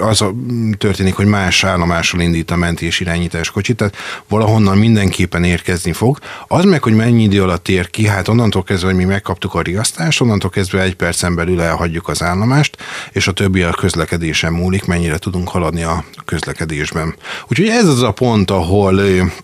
[0.00, 0.34] az a,
[0.78, 3.96] történik, hogy más állomásról indít a mentés irányítás kocsit, tehát
[4.28, 6.18] valahonnan mindenképpen érkezni fog.
[6.48, 9.62] Az meg, hogy mennyi idő alatt ér ki, hát onnantól kezdve, hogy mi megkaptuk a
[9.62, 12.76] riasztást, onnantól kezdve egy percen belül elhagyjuk az állomást,
[13.12, 17.14] és a többi a közlekedésen múlik, mennyire tudunk haladni a közlekedésben.
[17.48, 19.00] Úgyhogy ez az a pont, ahol,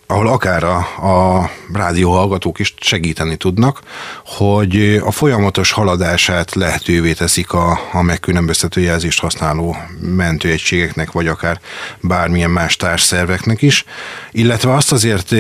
[0.07, 1.51] ahol akár a, a
[1.91, 3.81] rádióhallgatók is segíteni tudnak,
[4.25, 11.61] hogy a folyamatos haladását lehetővé teszik a, a megkülönböztető jelzést használó mentőegységeknek, vagy akár
[12.01, 13.85] bármilyen más társszerveknek is.
[14.31, 15.35] Illetve azt azért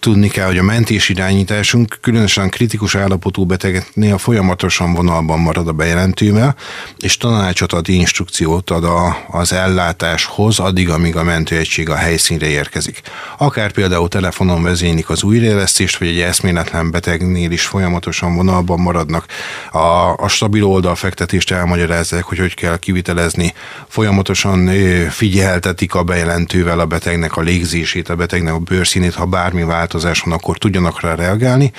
[0.00, 6.56] tudni kell, hogy a mentés irányításunk különösen kritikus állapotú betegeknél folyamatosan vonalban marad a bejelentővel,
[6.98, 13.00] és tanácsot ad, instrukciót ad a, az ellátáshoz, addig, amíg a mentőegység a helyszínre érkezik.
[13.38, 19.26] Akár például telefonon vezénylik az újraélesztés fektetést, vagy egy eszméletlen betegnél is folyamatosan vonalban maradnak.
[19.70, 23.52] A, a stabil oldal fektetést elmagyarázzák, hogy hogy kell kivitelezni.
[23.88, 24.70] Folyamatosan
[25.10, 30.34] figyeltetik a bejelentővel a betegnek a légzését, a betegnek a bőrszínét, ha bármi változás van,
[30.34, 31.72] akkor tudjanak rá reagálni,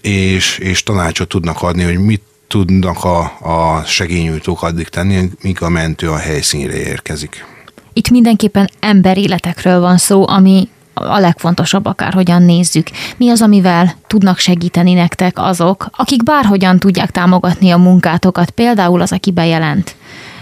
[0.00, 5.68] és, és tanácsot tudnak adni, hogy mit tudnak a, a segényújtók addig tenni, míg a
[5.68, 7.44] mentő a helyszínre érkezik.
[7.92, 12.86] Itt mindenképpen emberéletekről van szó, ami a legfontosabb akárhogyan nézzük.
[13.16, 19.12] Mi az, amivel tudnak segíteni nektek azok, akik bárhogyan tudják támogatni a munkátokat, például az,
[19.12, 19.96] aki bejelent,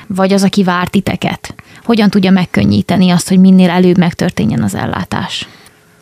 [0.06, 1.54] vagy az, aki vár titeket?
[1.84, 5.48] Hogyan tudja megkönnyíteni azt, hogy minél előbb megtörténjen az ellátás?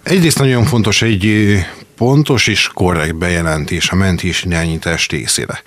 [0.02, 1.56] Egyrészt nagyon fontos egy
[1.96, 5.62] pontos és korrekt bejelentés a mentés irányítás részére.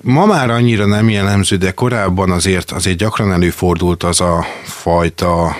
[0.00, 5.56] Ma már annyira nem jellemző, de korábban azért, azért gyakran előfordult az a fajta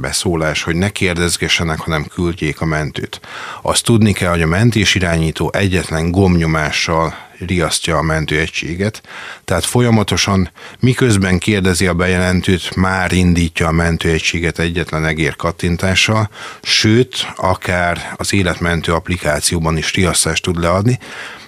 [0.00, 3.20] beszólás, hogy ne kérdezgessenek, hanem küldjék a mentőt.
[3.62, 7.14] Azt tudni kell, hogy a mentés irányító egyetlen gomnyomással
[7.46, 9.02] riasztja a mentőegységet,
[9.44, 16.30] tehát folyamatosan miközben kérdezi a bejelentőt, már indítja a mentőegységet egyetlen egér kattintással,
[16.62, 20.98] sőt, akár az életmentő applikációban is riasztást tud leadni,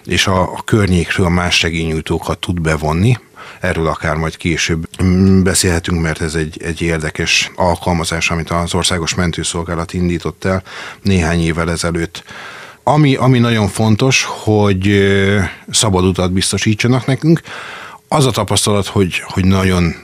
[0.05, 3.19] és a, a környékről más segényújtókat tud bevonni,
[3.61, 4.87] Erről akár majd később
[5.43, 10.63] beszélhetünk, mert ez egy, egy érdekes alkalmazás, amit az Országos Mentőszolgálat indított el
[11.03, 12.25] néhány évvel ezelőtt.
[12.83, 15.05] Ami, ami nagyon fontos, hogy
[15.71, 17.41] szabad utat biztosítsanak nekünk.
[18.09, 19.95] Az a tapasztalat, hogy, hogy nagyon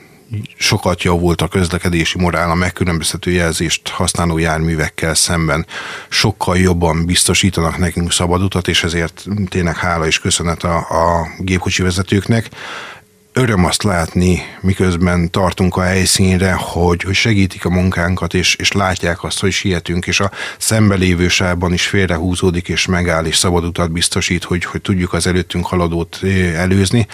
[0.57, 5.67] sokat javult a közlekedési morál a megkülönböztető jelzést használó járművekkel szemben.
[6.09, 11.83] Sokkal jobban biztosítanak nekünk szabad utat, és ezért tényleg hála és köszönet a, a gépkocsi
[11.83, 12.49] vezetőknek
[13.39, 19.25] öröm azt látni, miközben tartunk a helyszínre, hogy, hogy segítik a munkánkat, és, és látják
[19.25, 24.45] azt, hogy sietünk, és a szembelévő sávban is félrehúzódik, és megáll, és szabad utat biztosít,
[24.45, 26.21] hogy, hogy tudjuk az előttünk haladót
[26.57, 27.07] előzni.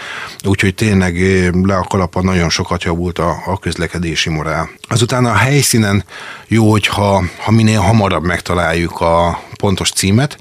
[0.44, 1.16] Úgyhogy tényleg
[1.62, 4.70] le a kalapa nagyon sokat javult a, a közlekedési morál.
[4.88, 6.04] Azután a helyszínen
[6.46, 10.38] jó, hogyha ha minél hamarabb megtaláljuk a pontos címet,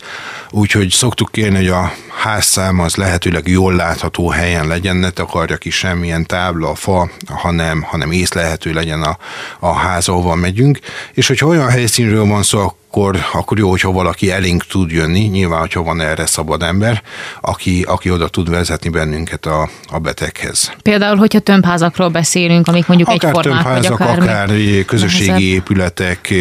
[0.49, 5.69] úgyhogy szoktuk kérni, hogy a házszám az lehetőleg jól látható helyen legyen, ne takarja ki
[5.69, 9.17] semmilyen tábla, fa, hanem, hanem észlehető legyen a,
[9.59, 10.79] a ház, ahova megyünk,
[11.13, 15.60] és hogyha olyan helyszínről van szó, akkor, akkor jó, hogyha valaki elénk tud jönni, nyilván,
[15.60, 17.01] hogyha van erre szabad ember,
[17.41, 20.71] aki, aki oda tud vezetni bennünket a, a beteghez.
[20.82, 24.49] Például, hogyha tömbházakról beszélünk, amik mondjuk akár egyformák, vagy akár, akár
[24.86, 25.49] közösségi nehezebb.
[25.49, 26.34] épületek,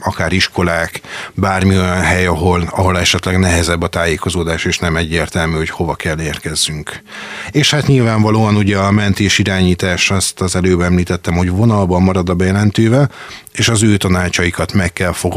[0.00, 1.00] akár iskolák,
[1.34, 6.20] bármi olyan hely, ahol, ahol esetleg nehezebb a tájékozódás, és nem egyértelmű, hogy hova kell
[6.20, 7.02] érkezzünk.
[7.50, 12.34] És hát nyilvánvalóan ugye a mentés irányítás, azt az előbb említettem, hogy vonalban marad a
[12.34, 13.10] bejelentővel,
[13.52, 15.28] és az ő tanácsaikat meg kell fogadni.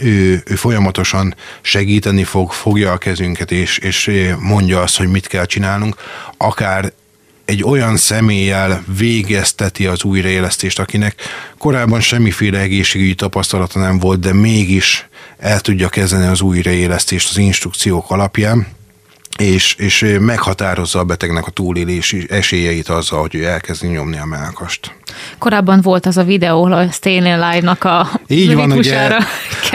[0.00, 5.46] Ő, ő folyamatosan segíteni fog, fogja a kezünket, és, és mondja azt, hogy mit kell
[5.46, 5.96] csinálnunk,
[6.36, 6.92] akár
[7.44, 11.14] egy olyan személlyel végezteti az újraélesztést, akinek
[11.58, 18.10] korábban semmiféle egészségügyi tapasztalata nem volt, de mégis el tudja kezdeni az újraélesztést az instrukciók
[18.10, 18.66] alapján
[19.38, 24.94] és, és meghatározza a betegnek a túlélési esélyeit azzal, hogy ő elkezdi nyomni a melkast.
[25.38, 29.16] Korábban volt az a videó, ahol a Stayin' Alive-nak a Így van, ugye,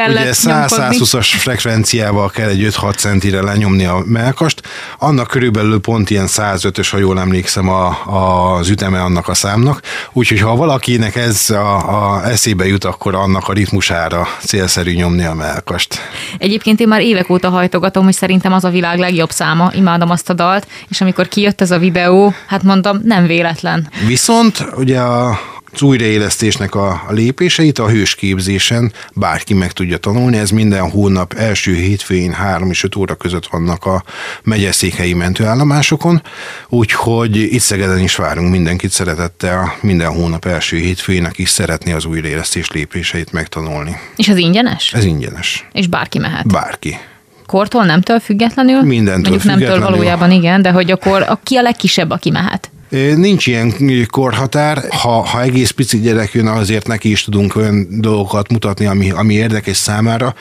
[0.07, 4.61] ugye 100-120-as frekvenciával kell egy 5-6 centire lenyomni a melkast,
[4.99, 9.81] annak körülbelül pont ilyen 105-ös, ha jól emlékszem, a, a, az üteme annak a számnak,
[10.13, 15.33] úgyhogy ha valakinek ez a, a eszébe jut, akkor annak a ritmusára célszerű nyomni a
[15.33, 15.99] melkast.
[16.37, 20.09] Egyébként én már évek óta hajtogatom, hogy szerintem az a világ legjobb szám száma, imádom
[20.09, 23.89] azt a dalt, és amikor kijött ez a videó, hát mondtam, nem véletlen.
[24.07, 25.26] Viszont ugye a
[25.73, 30.37] az újraélesztésnek a, a lépéseit a hősképzésen bárki meg tudja tanulni.
[30.37, 34.03] Ez minden hónap első hétfőjén 3 és 5 óra között vannak a
[34.43, 36.21] megyeszékhelyi mentőállomásokon,
[36.69, 42.71] úgyhogy itt Szegeden is várunk mindenkit szeretettel minden hónap első hétfőjén, aki szeretné az újraélesztés
[42.71, 43.97] lépéseit megtanulni.
[44.15, 44.93] És ez ingyenes?
[44.93, 45.67] Ez ingyenes.
[45.71, 46.47] És bárki mehet?
[46.47, 46.97] Bárki
[47.45, 48.81] kortól, nemtől függetlenül?
[48.81, 49.67] Mindentől Mondjuk függetlenül.
[49.69, 52.71] nemtől valójában igen, de hogy akkor a, ki a legkisebb, aki mehet?
[52.89, 53.73] Nincs ilyen
[54.09, 54.83] korhatár.
[54.89, 59.33] Ha, ha egész pici gyerek jön, azért neki is tudunk olyan dolgokat mutatni, ami, ami
[59.33, 60.35] érdekes számára.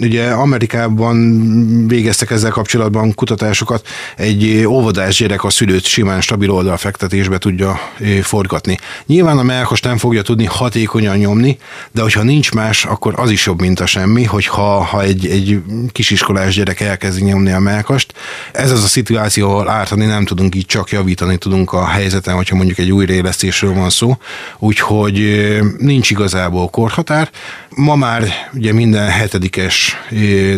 [0.00, 7.80] Ugye Amerikában végeztek ezzel kapcsolatban kutatásokat, egy óvodás gyerek a szülőt simán stabil oldalfektetésbe tudja
[8.22, 8.78] forgatni.
[9.06, 11.58] Nyilván a melkos nem fogja tudni hatékonyan nyomni,
[11.90, 15.26] de hogyha nincs más, akkor az is jobb, mint a semmi, hogy ha, ha egy,
[15.26, 18.14] egy kisiskolás gyerek elkezdi nyomni a melkast,
[18.52, 22.34] ez az a szituáció, ahol ártani nem tudunk, így csak javítani tudunk a a helyzeten,
[22.34, 24.16] hogyha mondjuk egy újraélesztésről van szó,
[24.58, 25.46] úgyhogy
[25.78, 27.30] nincs igazából korhatár.
[27.68, 29.96] Ma már ugye minden hetedikes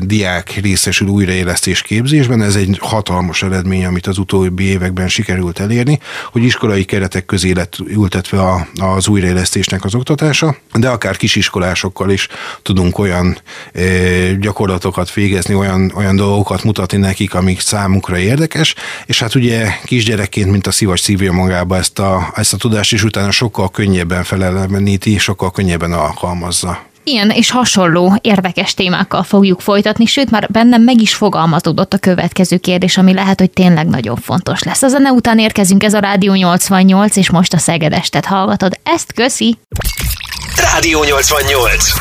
[0.00, 5.98] diák részesül újraélesztés képzésben, ez egy hatalmas eredmény, amit az utóbbi években sikerült elérni,
[6.32, 12.28] hogy iskolai keretek közé lett ültetve az újraélesztésnek az oktatása, de akár kisiskolásokkal is
[12.62, 13.38] tudunk olyan
[14.38, 18.74] gyakorlatokat végezni, olyan, olyan dolgokat mutatni nekik, amik számukra érdekes,
[19.06, 23.05] és hát ugye kisgyerekként, mint a szivacs szívja magába ezt a, ezt a tudást, és
[23.05, 26.83] utána sokkal könnyebben feleleveníti, sokkal könnyebben alkalmazza.
[27.05, 32.57] Ilyen és hasonló érdekes témákkal fogjuk folytatni, sőt már bennem meg is fogalmazódott a következő
[32.57, 34.83] kérdés, ami lehet, hogy tényleg nagyon fontos lesz.
[34.83, 38.79] A zene után érkezünk, ez a Rádió 88, és most a Szegedestet hallgatod.
[38.83, 39.59] Ezt köszi!
[40.57, 41.92] Rádió 88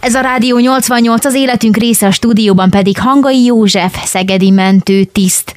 [0.00, 5.54] ez a Rádió 88, az életünk része a stúdióban pedig Hangai József, szegedi mentő tiszt.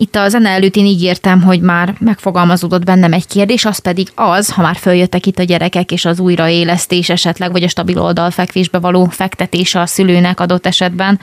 [0.00, 4.50] Itt a zene előtt én ígértem, hogy már megfogalmazódott bennem egy kérdés, az pedig az,
[4.52, 9.04] ha már följöttek itt a gyerekek és az újraélesztés esetleg, vagy a stabil oldalfekvésbe való
[9.04, 11.20] fektetése a szülőnek adott esetben,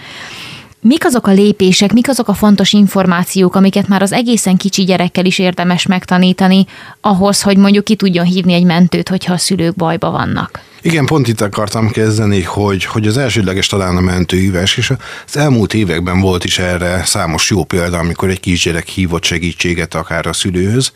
[0.87, 5.25] Mik azok a lépések, mik azok a fontos információk, amiket már az egészen kicsi gyerekkel
[5.25, 6.65] is érdemes megtanítani,
[7.01, 10.61] ahhoz, hogy mondjuk ki tudjon hívni egy mentőt, hogyha a szülők bajba vannak?
[10.81, 14.93] Igen, pont itt akartam kezdeni, hogy, hogy az elsődleges talán a mentőhívás, és
[15.27, 20.27] az elmúlt években volt is erre számos jó példa, amikor egy kisgyerek hívott segítséget akár
[20.27, 20.91] a szülőhöz.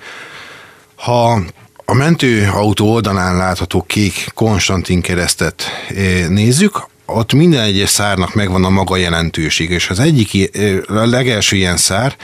[0.96, 1.42] Ha
[1.86, 5.64] a mentőautó oldalán látható kék Konstantin keresztet
[5.96, 10.52] eh, nézzük, ott minden egyes szárnak megvan a maga jelentőség, és az egyik,
[10.88, 12.16] a legelső ilyen szár,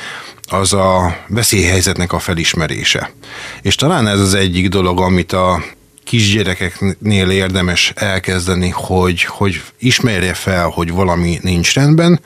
[0.50, 3.12] az a veszélyhelyzetnek a felismerése.
[3.62, 5.64] És talán ez az egyik dolog, amit a
[6.04, 12.22] kisgyerekeknél érdemes elkezdeni, hogy, hogy ismerje fel, hogy valami nincs rendben,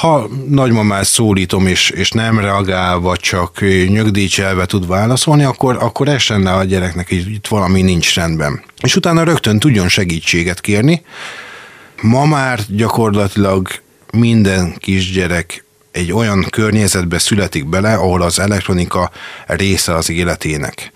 [0.00, 6.42] ha nagymamát szólítom, és, és nem reagál, vagy csak nyögdícselve tud válaszolni, akkor, akkor essen
[6.42, 8.62] le a gyereknek, hogy itt valami nincs rendben.
[8.82, 11.02] És utána rögtön tudjon segítséget kérni.
[12.04, 13.68] Ma már gyakorlatilag
[14.10, 19.10] minden kisgyerek egy olyan környezetbe születik bele, ahol az elektronika
[19.46, 20.92] része az életének.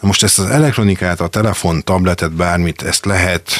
[0.00, 3.50] Most ezt az elektronikát, a telefon, tabletet, bármit, ezt lehet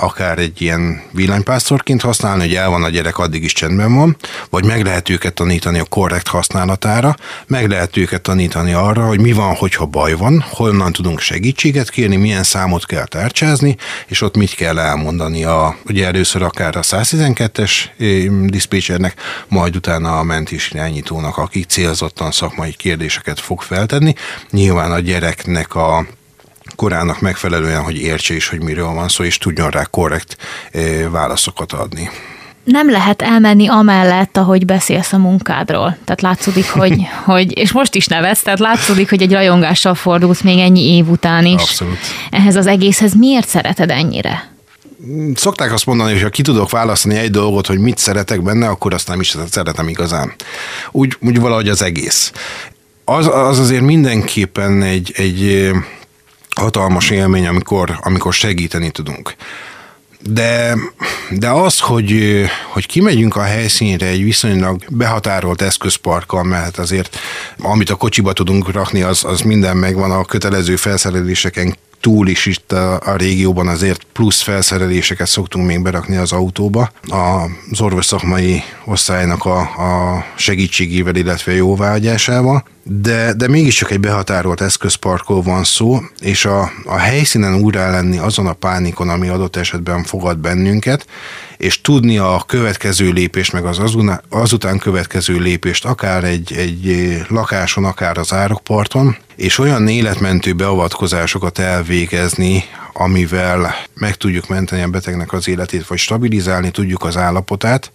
[0.00, 4.16] akár egy ilyen villanypásztorként használni, hogy el van a gyerek, addig is csendben van,
[4.50, 7.14] vagy meg lehet őket tanítani a korrekt használatára,
[7.46, 12.16] meg lehet őket tanítani arra, hogy mi van, hogyha baj van, honnan tudunk segítséget kérni,
[12.16, 17.72] milyen számot kell tárcsázni, és ott mit kell elmondani a, ugye először akár a 112-es
[18.46, 19.14] diszpécsernek,
[19.48, 24.14] majd utána a mentés irányítónak, aki célzottan szakmai kérdéseket fog feltenni.
[24.50, 26.06] Nyilván a gyereknek a
[26.80, 30.36] korának megfelelően, hogy értse is, hogy miről van szó, és tudjon rá korrekt
[30.72, 32.10] eh, válaszokat adni
[32.64, 35.96] nem lehet elmenni amellett, ahogy beszélsz a munkádról.
[36.04, 40.58] Tehát látszódik, hogy, hogy és most is nevetsz, tehát látszódik, hogy egy rajongással fordulsz még
[40.58, 41.60] ennyi év után is.
[41.60, 41.98] Abszolút.
[42.30, 44.52] Ehhez az egészhez miért szereted ennyire?
[45.34, 48.94] Szokták azt mondani, hogy ha ki tudok választani egy dolgot, hogy mit szeretek benne, akkor
[48.94, 50.32] azt nem is szeretem igazán.
[50.90, 52.32] Úgy, úgy valahogy az egész.
[53.04, 55.70] Az, az azért mindenképpen egy, egy
[56.56, 59.34] hatalmas élmény, amikor, amikor segíteni tudunk.
[60.22, 60.76] De,
[61.30, 67.18] de az, hogy, hogy kimegyünk a helyszínre egy viszonylag behatárolt eszközparkkal, mert azért
[67.58, 72.72] amit a kocsiba tudunk rakni, az, az minden megvan, a kötelező felszereléseken túl is itt
[72.72, 76.92] a, a régióban azért plusz felszereléseket szoktunk még berakni az autóba.
[77.70, 85.42] Az orvos szakmai osztálynak a, a segítségével, illetve jóvágyásával de, de mégiscsak egy behatárolt eszközparkról
[85.42, 90.38] van szó, és a, a helyszínen újra lenni azon a pánikon, ami adott esetben fogad
[90.38, 91.06] bennünket,
[91.56, 93.80] és tudni a következő lépést, meg az
[94.28, 102.64] azután következő lépést, akár egy, egy lakáson, akár az árokparton, és olyan életmentő beavatkozásokat elvégezni,
[102.92, 107.90] amivel meg tudjuk menteni a betegnek az életét, vagy stabilizálni tudjuk az állapotát,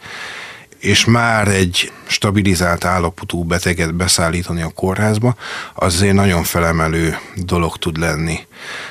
[0.86, 5.36] és már egy stabilizált állapotú beteget beszállítani a kórházba,
[5.74, 8.40] az azért nagyon felemelő dolog tud lenni.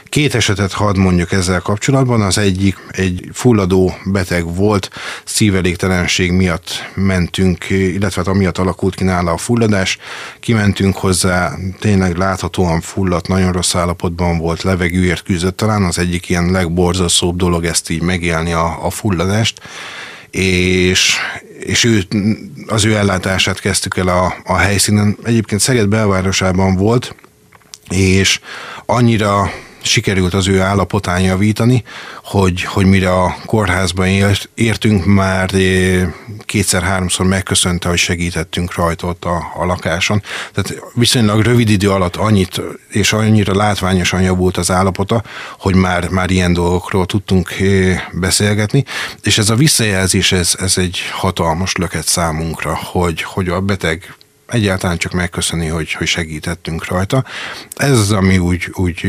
[0.04, 4.90] Két esetet hadd mondjuk ezzel kapcsolatban, az egyik egy fulladó beteg volt,
[5.24, 9.98] szívelégtelenség miatt mentünk, illetve hát amiatt alakult ki nála a fulladás,
[10.40, 15.56] kimentünk hozzá, tényleg láthatóan fulladt, nagyon rossz állapotban volt, levegőért küzdött.
[15.56, 19.60] Talán, az egyik ilyen legborzasztóbb dolog ezt így megélni a, a fulladást,
[20.30, 21.16] és,
[21.66, 22.02] és ő,
[22.66, 25.16] az ő ellátását kezdtük el a, a helyszínen.
[25.22, 27.14] Egyébként Szeged belvárosában volt,
[27.88, 28.40] és
[28.86, 29.50] annyira
[29.84, 31.82] sikerült az ő állapotán javítani,
[32.24, 34.08] hogy, hogy mire a kórházban
[34.54, 35.50] értünk, már
[36.44, 40.22] kétszer-háromszor megköszönte, hogy segítettünk rajta ott a, a lakáson.
[40.52, 45.22] Tehát viszonylag rövid idő alatt annyit, és annyira látványosan javult az állapota,
[45.58, 47.48] hogy már, már ilyen dolgokról tudtunk
[48.12, 48.84] beszélgetni,
[49.22, 54.14] és ez a visszajelzés, ez, ez egy hatalmas löket számunkra, hogy, hogy a beteg
[54.54, 57.24] egyáltalán csak megköszöni, hogy, hogy segítettünk rajta.
[57.76, 59.06] Ez az, ami úgy, úgy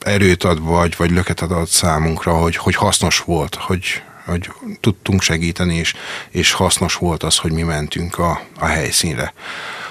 [0.00, 4.50] erőt ad, vagy, vagy löket ad számunkra, hogy, hogy hasznos volt, hogy, hogy
[4.80, 5.94] tudtunk segíteni, és,
[6.30, 9.32] és hasznos volt az, hogy mi mentünk a, a helyszínre.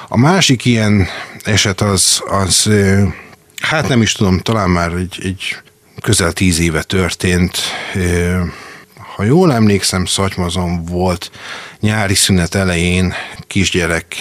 [0.07, 1.07] A másik ilyen
[1.43, 2.69] eset az, az
[3.61, 5.57] hát nem is tudom, talán már egy, egy
[6.01, 7.57] közel tíz éve történt.
[9.15, 11.31] Ha jól emlékszem, Szatymazon volt
[11.79, 13.13] nyári szünet elején
[13.47, 14.15] kisgyerek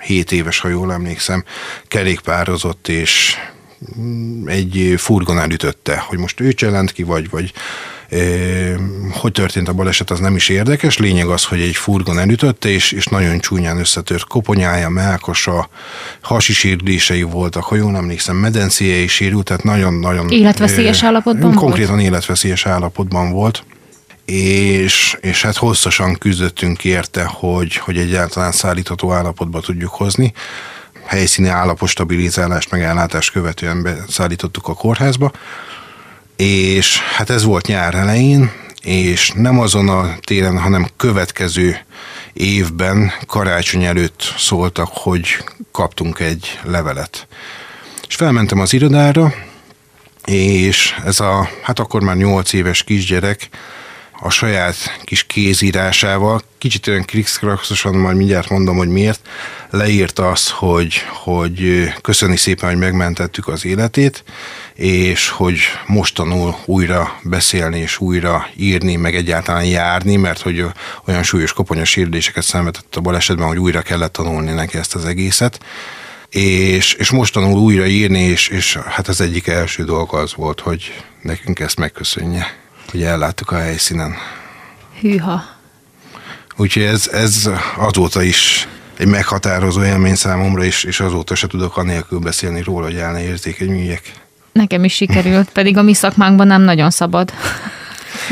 [0.00, 1.44] 7 éves, ha jól emlékszem,
[1.88, 3.36] kerékpározott, és
[4.46, 7.52] egy furgon elütötte, hogy most ő cselent ki, vagy, vagy
[9.12, 10.98] hogy történt a baleset, az nem is érdekes.
[10.98, 15.68] Lényeg az, hogy egy furgon elütötte, és, és nagyon csúnyán összetört koponyája, melkosa,
[16.20, 20.30] hasi sérülései voltak, ha jól emlékszem, medencéje is sérült, tehát nagyon-nagyon...
[20.30, 22.06] Életveszélyes állapotban Konkrétan volt?
[22.06, 23.64] életveszélyes állapotban volt
[24.30, 30.32] és, és hát hosszasan küzdöttünk érte, hogy, hogy egyáltalán szállítható állapotba tudjuk hozni.
[31.06, 35.32] Helyszíni állapostabilizálást, meg ellátást követően beszállítottuk a kórházba,
[36.36, 38.52] és hát ez volt nyár elején,
[38.82, 41.78] és nem azon a téren, hanem következő
[42.32, 45.26] évben, karácsony előtt szóltak, hogy
[45.72, 47.26] kaptunk egy levelet.
[48.08, 49.34] És felmentem az irodára,
[50.24, 53.48] és ez a, hát akkor már 8 éves kisgyerek,
[54.22, 59.20] a saját kis kézírásával, kicsit olyan krikszkrakszosan, majd mindjárt mondom, hogy miért,
[59.70, 64.24] leírta azt, hogy, hogy köszöni szépen, hogy megmentettük az életét,
[64.74, 70.64] és hogy most tanul újra beszélni és újra írni, meg egyáltalán járni, mert hogy
[71.06, 75.60] olyan súlyos koponyos sérüléseket szenvedett a balesetben, hogy újra kellett tanulni neki ezt az egészet.
[76.28, 80.60] És, és most tanul újra írni, és, és hát az egyik első dolga az volt,
[80.60, 82.59] hogy nekünk ezt megköszönje
[82.90, 84.14] hogy elláttuk a helyszínen.
[85.00, 85.42] Hűha.
[86.56, 92.18] Úgyhogy ez, ez azóta is egy meghatározó élmény számomra, és, és azóta se tudok anélkül
[92.18, 94.12] beszélni róla, hogy el ne érzékenyüljek.
[94.52, 97.32] Nekem is sikerült, pedig a mi szakmánkban nem nagyon szabad.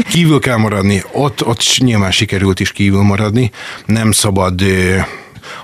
[0.09, 3.51] Kívül kell maradni, ott, ott nyilván sikerült is kívül maradni,
[3.87, 4.63] nem szabad,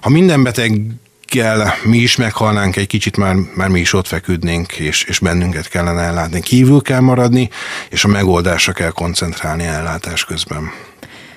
[0.01, 0.81] ha minden beteg
[1.35, 5.69] kell, mi is meghalnánk egy kicsit, már, már mi is ott feküdnénk, és, és bennünket
[5.69, 6.41] kellene ellátni.
[6.41, 7.51] Kívül kell maradni,
[7.91, 10.73] és a megoldásra kell koncentrálni ellátás közben.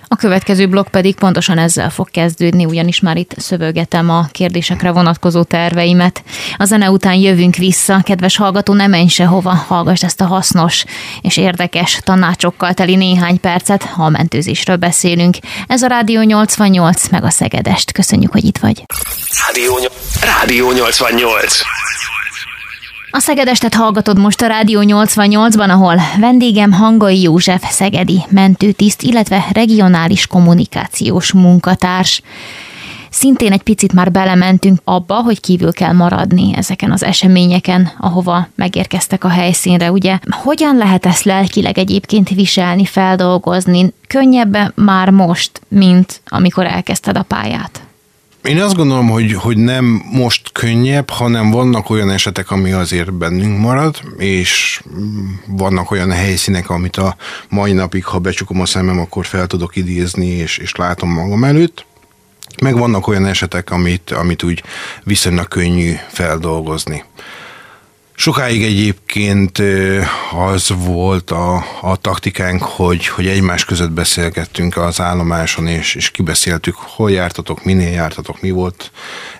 [0.09, 5.43] A következő blokk pedig pontosan ezzel fog kezdődni, ugyanis már itt szövögetem a kérdésekre vonatkozó
[5.43, 6.23] terveimet.
[6.57, 10.85] A zene után jövünk vissza, kedves hallgató, ne menj sehova, hallgass ezt a hasznos
[11.21, 15.35] és érdekes tanácsokkal teli néhány percet, ha a mentőzésről beszélünk.
[15.67, 17.91] Ez a Rádió 88, meg a Szegedest.
[17.91, 18.83] Köszönjük, hogy itt vagy.
[19.45, 19.79] Rádió,
[20.21, 21.61] Rádió 88.
[23.17, 30.27] A Szegedestet hallgatod most a Rádió 88-ban, ahol vendégem Hangai József Szegedi mentőtiszt, illetve regionális
[30.27, 32.21] kommunikációs munkatárs.
[33.09, 39.23] Szintén egy picit már belementünk abba, hogy kívül kell maradni ezeken az eseményeken, ahova megérkeztek
[39.23, 40.19] a helyszínre, ugye?
[40.29, 43.93] Hogyan lehet ezt lelkileg egyébként viselni, feldolgozni?
[44.07, 47.86] Könnyebb már most, mint amikor elkezdted a pályát?
[48.47, 53.59] Én azt gondolom, hogy, hogy nem most könnyebb, hanem vannak olyan esetek, ami azért bennünk
[53.59, 54.81] marad, és
[55.47, 57.15] vannak olyan helyszínek, amit a
[57.49, 61.85] mai napig, ha becsukom a szemem, akkor fel tudok idézni, és, és látom magam előtt.
[62.61, 64.63] Meg vannak olyan esetek, amit, amit úgy
[65.03, 67.03] viszonylag könnyű feldolgozni.
[68.19, 69.61] Sokáig egyébként
[70.51, 76.75] az volt a, a taktikánk, hogy, hogy egymás között beszélgettünk az állomáson, és, és kibeszéltük,
[76.75, 78.91] hol jártatok, minél jártatok, mi volt,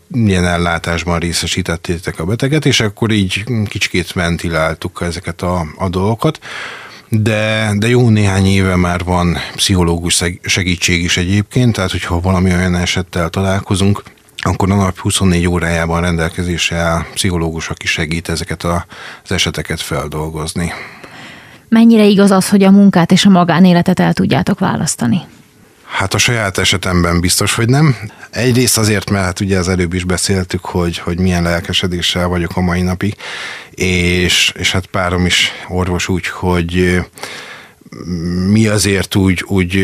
[0.08, 6.40] milyen ellátásban részesítettétek a beteget, és akkor így kicsikét ventiláltuk ezeket a, a dolgokat.
[7.10, 12.76] De, de jó néhány éve már van pszichológus segítség is egyébként, tehát hogyha valami olyan
[12.76, 14.04] esettel találkozunk,
[14.44, 20.74] akkor a nap 24 órájában rendelkezésre áll pszichológus, aki segít ezeket az eseteket feldolgozni.
[21.70, 25.22] Mennyire igaz az, hogy a munkát és a magánéletet el tudjátok választani?
[25.86, 27.96] Hát a saját esetemben biztos, hogy nem.
[28.30, 32.62] Egyrészt azért, mert hát ugye az előbb is beszéltük, hogy, hogy milyen lelkesedéssel vagyok a
[32.62, 33.16] mai napig,
[33.72, 37.02] és, és hát párom is orvos úgy, hogy
[38.52, 39.76] mi azért úgy, úgy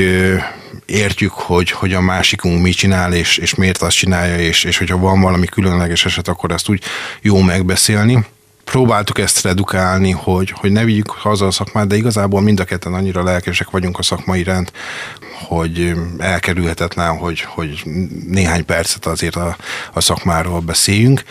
[0.85, 4.97] értjük, hogy, hogy a másikunk mit csinál, és, és miért azt csinálja, és, és hogyha
[4.97, 6.83] van valami különleges eset, akkor ezt úgy
[7.21, 8.25] jó megbeszélni.
[8.63, 12.93] próbáltuk ezt redukálni, hogy, hogy ne vigyük haza a szakmát, de igazából mind a ketten
[12.93, 14.71] annyira lelkesek vagyunk a szakmai iránt,
[15.47, 17.81] hogy elkerülhetetlen, hogy, hogy
[18.27, 19.57] néhány percet azért a,
[19.93, 21.23] a szakmáról beszéljünk.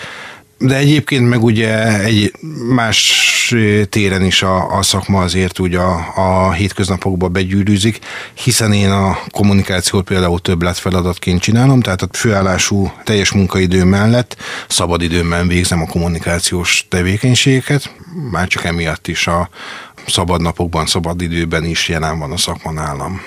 [0.64, 2.32] De egyébként meg ugye egy
[2.68, 3.54] más
[3.88, 7.98] téren is a, a szakma azért úgy a, a hétköznapokba begyűrűzik,
[8.34, 14.36] hiszen én a kommunikációt például többlet feladatként csinálom, tehát a főállású teljes munkaidő mellett
[14.68, 17.94] szabadidőmben végzem a kommunikációs tevékenységeket,
[18.30, 19.48] már csak emiatt is a
[20.06, 23.20] szabad napokban, szabad időben is jelen van a szakma nálam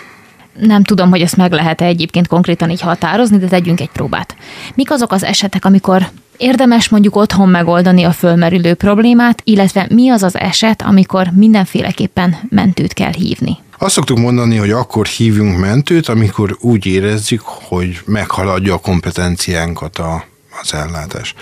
[0.59, 4.35] nem tudom, hogy ezt meg lehet-e egyébként konkrétan így határozni, de tegyünk egy próbát.
[4.75, 10.23] Mik azok az esetek, amikor érdemes mondjuk otthon megoldani a fölmerülő problémát, illetve mi az
[10.23, 13.57] az eset, amikor mindenféleképpen mentőt kell hívni?
[13.77, 20.23] Azt szoktuk mondani, hogy akkor hívjunk mentőt, amikor úgy érezzük, hogy meghaladja a kompetenciánkat a,
[20.61, 21.33] az ellátás.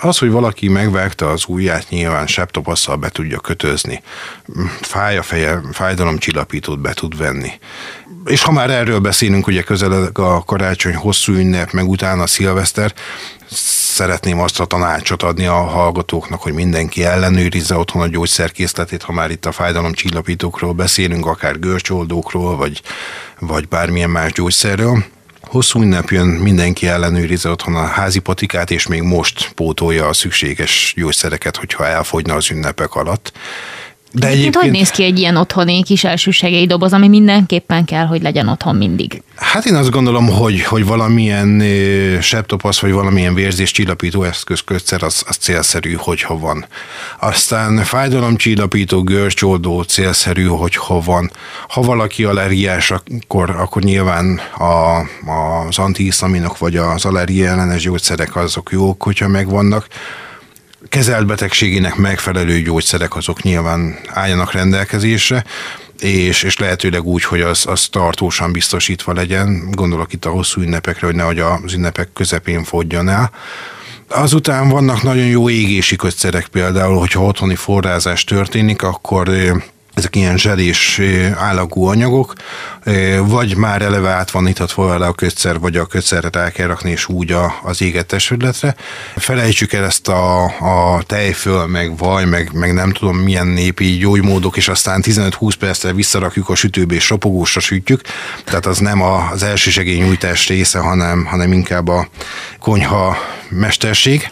[0.00, 4.02] Az, hogy valaki megvágta az ujját, nyilván septopasszal be tudja kötözni.
[4.80, 7.50] Fáj a feje, fájdalomcsillapítót be tud venni.
[8.26, 12.94] És ha már erről beszélünk, ugye közel a karácsony hosszú ünnep, meg utána a szilveszter,
[13.50, 19.30] szeretném azt a tanácsot adni a hallgatóknak, hogy mindenki ellenőrizze otthon a gyógyszerkészletét, ha már
[19.30, 22.82] itt a fájdalomcsillapítókról beszélünk, akár görcsoldókról, vagy,
[23.38, 25.04] vagy bármilyen más gyógyszerről
[25.46, 30.94] Hosszú ünnep jön, mindenki ellenőrizze otthon a házi patikát, és még most pótolja a szükséges
[30.96, 33.32] gyógyszereket, hogyha elfogyna az ünnepek alatt.
[34.18, 38.22] De egyébként, hogy néz ki egy ilyen otthoni kis elsősegélyi doboz, ami mindenképpen kell, hogy
[38.22, 39.22] legyen otthon mindig?
[39.36, 41.62] Hát én azt gondolom, hogy, hogy valamilyen
[42.20, 46.66] septopasz, vagy valamilyen vérzés csillapító eszköz kötszer, az, az célszerű, hogyha van.
[47.20, 51.30] Aztán fájdalomcsillapító, görcsoldó célszerű, hogyha van.
[51.68, 54.98] Ha valaki allergiás, akkor, akkor nyilván a,
[55.66, 59.86] az antihiszaminok, vagy az allergia ellenes gyógyszerek azok jók, hogyha megvannak
[60.88, 65.44] kezelt betegségének megfelelő gyógyszerek azok nyilván álljanak rendelkezésre,
[65.98, 69.68] és, és lehetőleg úgy, hogy az, az tartósan biztosítva legyen.
[69.70, 73.30] Gondolok itt a hosszú ünnepekre, hogy nehogy az ünnepek közepén fogjon el.
[74.08, 79.28] Azután vannak nagyon jó égési kötszerek például, hogyha otthoni forrázás történik, akkor
[79.96, 81.00] ezek ilyen zselés
[81.38, 82.32] állagú anyagok,
[83.22, 86.90] vagy már eleve át van itatva vele a kötszer, vagy a kötszeret el kell rakni,
[86.90, 88.74] és úgy a, az éget testületre.
[89.16, 94.56] Felejtsük el ezt a, a tejföl, meg vaj, meg, meg nem tudom milyen népi gyógymódok,
[94.56, 98.00] és aztán 15-20 perccel visszarakjuk a sütőbe, és ropogósra sütjük.
[98.44, 102.08] Tehát az nem az elsősegélynyújtás része, hanem, hanem inkább a
[102.58, 103.16] konyha
[103.48, 104.30] mesterség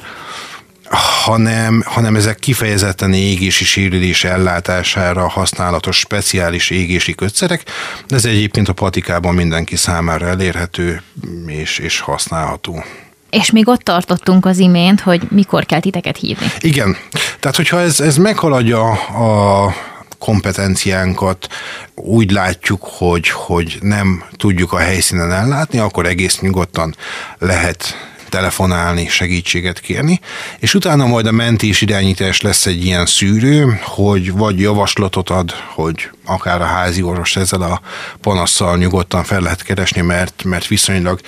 [0.94, 7.62] hanem, hanem ezek kifejezetten égési sérülés ellátására használatos speciális égési kötszerek,
[8.08, 11.02] ez egyébként a patikában mindenki számára elérhető
[11.46, 12.84] és, és használható.
[13.30, 16.46] És még ott tartottunk az imént, hogy mikor kell titeket hívni.
[16.60, 16.96] Igen.
[17.40, 19.74] Tehát, hogyha ez, ez meghaladja a
[20.18, 21.48] kompetenciánkat,
[21.94, 26.94] úgy látjuk, hogy, hogy nem tudjuk a helyszínen ellátni, akkor egész nyugodtan
[27.38, 30.20] lehet telefonálni, segítséget kérni,
[30.58, 36.10] és utána majd a mentés irányítás lesz egy ilyen szűrő, hogy vagy javaslatot ad, hogy
[36.24, 37.80] akár a házi orvos ezzel a
[38.20, 41.20] panasszal nyugodtan fel lehet keresni, mert, mert viszonylag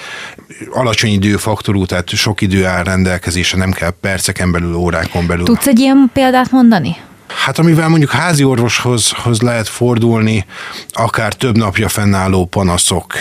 [0.70, 5.44] alacsony időfaktorú, tehát sok idő áll rendelkezésre, nem kell perceken belül, órákon belül.
[5.44, 6.96] Tudsz egy ilyen példát mondani?
[7.44, 10.46] Hát amivel mondjuk házi orvoshoz hoz lehet fordulni,
[10.88, 13.14] akár több napja fennálló panaszok,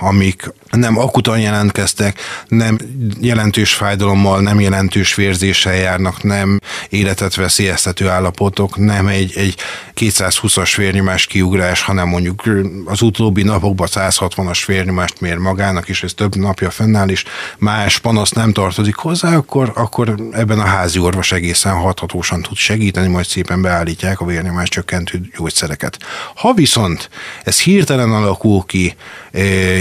[0.00, 2.78] amik nem akutan jelentkeztek, nem
[3.20, 9.54] jelentős fájdalommal, nem jelentős vérzéssel járnak, nem életet veszélyeztető állapotok, nem egy, egy
[9.94, 12.42] 220-as vérnyomás kiugrás, hanem mondjuk
[12.84, 17.24] az utóbbi napokban 160-as vérnyomást mér magának, és ez több napja fennáll, és
[17.58, 23.08] más panasz nem tartozik hozzá, akkor, akkor ebben a házi orvos egészen hathatósan tud segíteni,
[23.08, 25.98] majd szépen beállítják a vérnyomás csökkentő gyógyszereket.
[26.34, 27.10] Ha viszont
[27.44, 28.96] ez hirtelen alakul ki,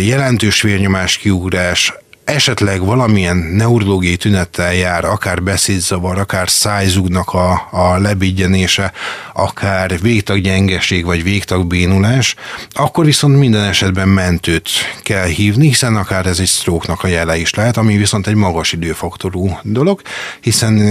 [0.01, 7.97] jelentős vér vérnyomás kiugrás, esetleg valamilyen neurológiai tünettel jár, akár beszédzavar, akár szájzugnak a, a
[7.97, 8.91] lebigyenése,
[9.33, 12.35] akár végtaggyengeség vagy végtagbénulás,
[12.69, 14.69] akkor viszont minden esetben mentőt
[15.01, 18.71] kell hívni, hiszen akár ez egy sztróknak a jele is lehet, ami viszont egy magas
[18.71, 20.01] időfaktorú dolog,
[20.41, 20.81] hiszen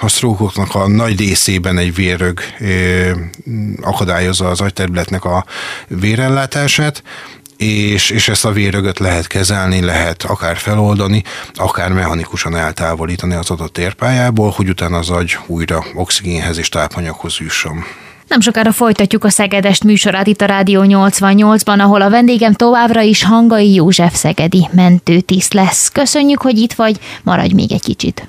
[0.00, 2.40] a sztrókoknak a nagy részében egy vérög
[3.80, 5.44] akadályozza az agyterületnek a
[5.88, 7.02] vérellátását,
[7.60, 11.22] és, és ezt a vérögöt lehet kezelni, lehet akár feloldani,
[11.54, 17.84] akár mechanikusan eltávolítani az adott térpályából, hogy utána az agy újra oxigénhez és tápanyaghoz jusson.
[18.28, 23.24] Nem sokára folytatjuk a Szegedest műsorát itt a Rádió 88-ban, ahol a vendégem továbbra is
[23.24, 25.88] Hangai József Szegedi mentőtiszt lesz.
[25.88, 28.28] Köszönjük, hogy itt vagy, maradj még egy kicsit.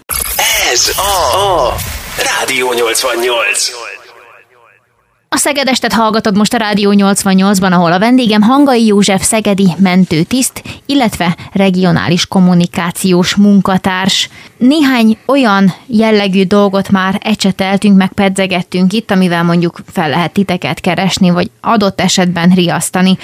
[0.72, 1.76] Ez a, a
[2.18, 3.91] Rádió 88.
[5.34, 11.38] A Szegedestet hallgatod most a Rádió 88-ban, ahol a vendégem Hangai József Szegedi mentőtiszt, illetve
[11.52, 14.30] regionális kommunikációs munkatárs.
[14.58, 21.30] Néhány olyan jellegű dolgot már ecseteltünk, meg pedzegettünk itt, amivel mondjuk fel lehet titeket keresni,
[21.30, 23.18] vagy adott esetben riasztani.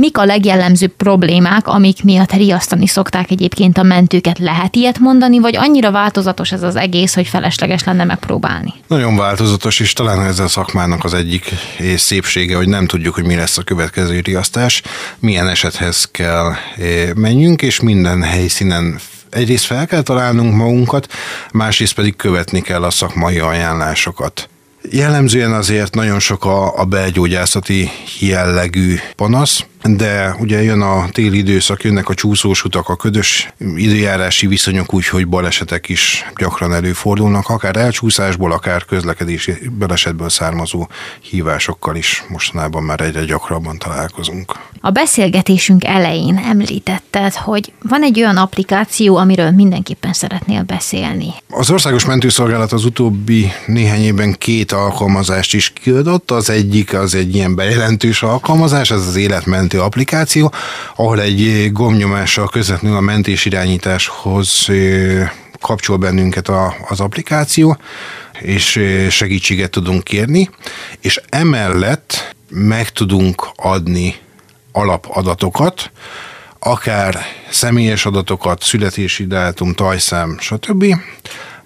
[0.00, 4.38] Mik a legjellemzőbb problémák, amik miatt riasztani szokták egyébként a mentőket?
[4.38, 8.72] Lehet ilyet mondani, vagy annyira változatos ez az egész, hogy felesleges lenne megpróbálni?
[8.86, 11.54] Nagyon változatos, és talán ez a szakmának az egyik
[11.96, 14.82] szépsége, hogy nem tudjuk, hogy mi lesz a következő riasztás,
[15.18, 18.98] milyen esethez kell eh, menjünk, és minden helyszínen
[19.30, 21.12] egyrészt fel kell találnunk magunkat,
[21.52, 24.48] másrészt pedig követni kell a szakmai ajánlásokat.
[24.90, 31.82] Jellemzően azért nagyon sok a, a belgyógyászati jellegű panasz, de ugye jön a téli időszak,
[31.82, 38.52] jönnek a csúszós utak, a ködös időjárási viszonyok, úgyhogy balesetek is gyakran előfordulnak, akár elcsúszásból,
[38.52, 40.86] akár közlekedési balesetből származó
[41.20, 44.52] hívásokkal is mostanában már egyre gyakrabban találkozunk.
[44.80, 51.28] A beszélgetésünk elején említetted, hogy van egy olyan applikáció, amiről mindenképpen szeretnél beszélni.
[51.50, 56.30] Az Országos Mentőszolgálat az utóbbi néhány évben két alkalmazást is kiadott.
[56.30, 60.52] Az egyik az egy ilyen bejelentős alkalmazás, ez az életmentő applikáció,
[60.96, 64.66] ahol egy gomnyomással közvetlenül a mentés irányításhoz
[65.60, 67.76] kapcsol bennünket a, az applikáció,
[68.40, 70.50] és segítséget tudunk kérni,
[71.00, 74.14] és emellett meg tudunk adni
[74.72, 75.90] alapadatokat,
[76.58, 77.18] akár
[77.50, 80.84] személyes adatokat, születési dátum, tajszám, stb.,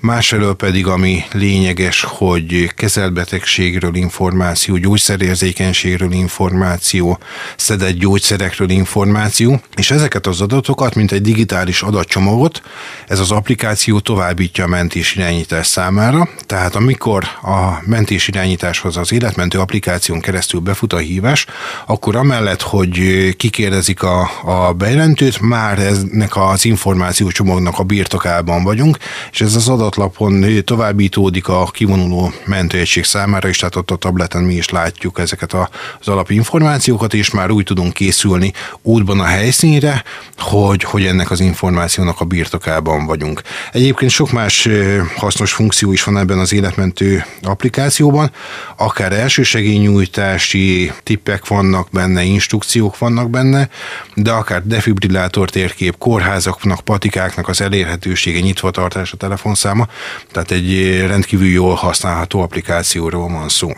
[0.04, 7.18] másfelől pedig ami lényeges, hogy kezelbetegségről információ, gyógyszerérzékenységről információ,
[7.56, 12.62] szedett gyógyszerekről információ, és ezeket az adatokat, mint egy digitális adatcsomagot,
[13.08, 19.58] ez az applikáció továbbítja a mentés irányítás számára, tehát amikor a mentés irányításhoz az életmentő
[19.58, 21.46] applikáción keresztül befut a hívás,
[21.86, 22.98] akkor amellett, hogy
[23.36, 28.98] kikérdezik a, a bejelentőt, már eznek az információcsomagnak a birtokában vagyunk,
[29.30, 34.42] és ez az adat adatlapon továbbítódik a kivonuló mentőegység számára, és tehát ott a tableten
[34.42, 40.04] mi is látjuk ezeket az alapinformációkat, és már úgy tudunk készülni útban a helyszínre,
[40.38, 43.42] hogy, hogy ennek az információnak a birtokában vagyunk.
[43.72, 44.68] Egyébként sok más
[45.16, 48.30] hasznos funkció is van ebben az életmentő applikációban,
[48.76, 53.68] akár elsősegélynyújtási tippek vannak benne, instrukciók vannak benne,
[54.14, 59.83] de akár defibrillátor térkép, kórházaknak, patikáknak az elérhetősége, nyitvatartása, telefonszáma,
[60.32, 63.70] tehát egy rendkívül jól használható applikációról van szó.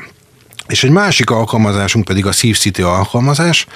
[0.67, 3.67] És egy másik alkalmazásunk pedig a SafeCity alkalmazás,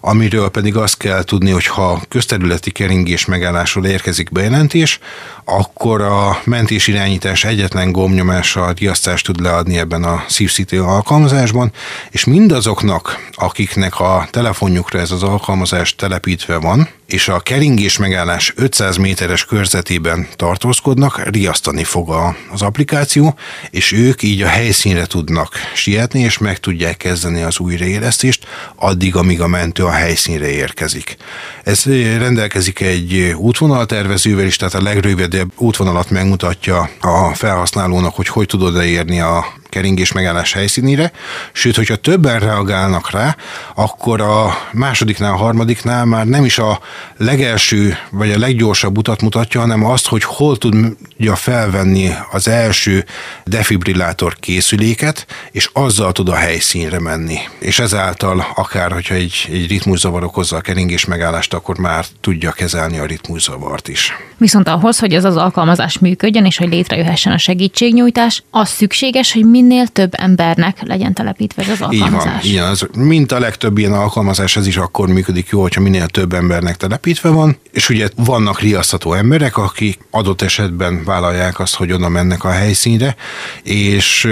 [0.00, 4.98] amiről pedig azt kell tudni, hogy ha közterületi keringés megállásról érkezik bejelentés,
[5.44, 11.72] akkor a mentés irányítás egyetlen gombnyomással riasztást tud leadni ebben a SafeCity alkalmazásban,
[12.10, 18.96] és mindazoknak, akiknek a telefonjukra ez az alkalmazás telepítve van, és a keringés megállás 500
[18.96, 23.34] méteres körzetében tartózkodnak, riasztani fog az applikáció,
[23.70, 28.46] és ők így a helyszínre tudnak sietni, és meg tudják kezdeni az újraélesztést,
[28.76, 31.16] addig, amíg a mentő a helyszínre érkezik.
[31.64, 31.84] Ez
[32.18, 39.20] rendelkezik egy útvonaltervezővel is, tehát a legrövidebb útvonalat megmutatja a felhasználónak, hogy hogy tudod elérni
[39.20, 41.12] a keringés megállás helyszínére,
[41.52, 43.36] sőt, hogyha többen reagálnak rá,
[43.74, 46.80] akkor a másodiknál, a harmadiknál már nem is a
[47.16, 53.04] legelső vagy a leggyorsabb utat mutatja, hanem azt, hogy hol tudja felvenni az első
[53.44, 57.38] defibrillátor készüléket, és azzal tud a helyszínre menni.
[57.58, 62.98] És ezáltal akár, hogyha egy, egy ritmuszavar okozza a keringés megállást, akkor már tudja kezelni
[62.98, 64.12] a ritmuszavart is.
[64.36, 69.44] Viszont ahhoz, hogy ez az alkalmazás működjön, és hogy létrejöhessen a segítségnyújtás, az szükséges, hogy
[69.62, 72.44] minél több embernek legyen telepítve ez az alkalmazás.
[72.44, 75.80] Így van, igen, az, mint a legtöbb ilyen alkalmazás, ez is akkor működik jó, hogyha
[75.80, 81.74] minél több embernek telepítve van, és ugye vannak riasztató emberek, akik adott esetben vállalják azt,
[81.74, 83.16] hogy oda mennek a helyszínre,
[83.62, 84.28] és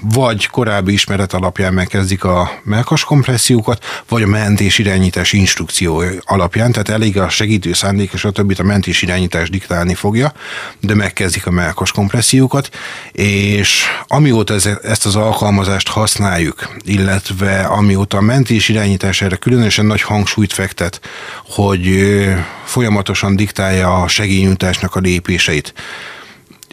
[0.00, 6.88] vagy korábbi ismeret alapján megkezdik a melkas kompressziókat, vagy a mentés irányítás instrukció alapján, tehát
[6.88, 10.32] elég a segítő szándék, és a többit a mentés irányítás diktálni fogja,
[10.80, 12.68] de megkezdik a melkas kompressziókat,
[13.12, 20.02] és amióta ez, ezt az alkalmazást használjuk, illetve amióta a mentés irányítás erre különösen nagy
[20.02, 21.00] hangsúlyt fektet,
[21.44, 21.88] hogy
[22.64, 25.74] folyamatosan diktálja a segélynyújtásnak a lépéseit,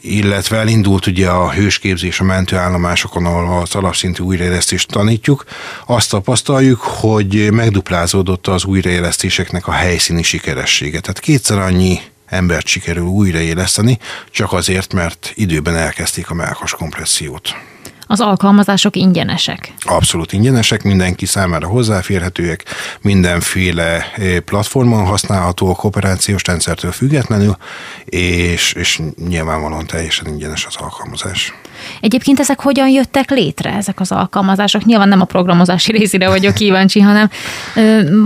[0.01, 5.45] illetve elindult ugye a hősképzés a mentőállomásokon, ahol az alapszintű újraélesztést tanítjuk,
[5.85, 10.99] azt tapasztaljuk, hogy megduplázódott az újraélesztéseknek a helyszíni sikeressége.
[10.99, 13.99] Tehát kétszer annyi embert sikerül újraéleszteni,
[14.31, 17.55] csak azért, mert időben elkezdték a melkas kompressziót.
[18.11, 19.73] Az alkalmazások ingyenesek.
[19.79, 22.65] Abszolút ingyenesek, mindenki számára hozzáférhetőek,
[23.01, 27.57] mindenféle eh, platformon használható a kooperációs rendszertől függetlenül,
[28.05, 31.53] és, és nyilvánvalóan teljesen ingyenes az alkalmazás.
[32.01, 34.85] Egyébként ezek hogyan jöttek létre, ezek az alkalmazások?
[34.85, 37.29] Nyilván nem a programozási részére vagyok kíváncsi, hanem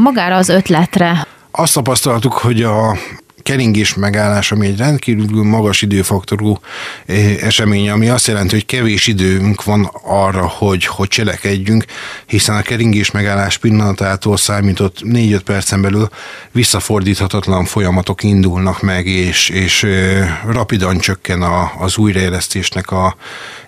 [0.03, 1.27] magára az ötletre.
[1.51, 2.97] Azt tapasztaltuk, hogy a
[3.45, 6.57] keringés megállás, ami egy rendkívül magas időfaktorú
[7.05, 11.85] eh, esemény, ami azt jelenti, hogy kevés időnk van arra, hogy, hogy cselekedjünk,
[12.25, 16.09] hiszen a keringés megállás pillanatától számított 4-5 percen belül
[16.51, 23.15] visszafordíthatatlan folyamatok indulnak meg, és, és eh, rapidan csökken a, az újraélesztésnek a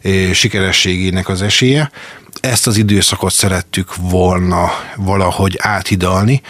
[0.01, 1.91] eh, sikerességének az esélye.
[2.41, 6.41] Ezt az időszakot szerettük volna valahogy áthidalni,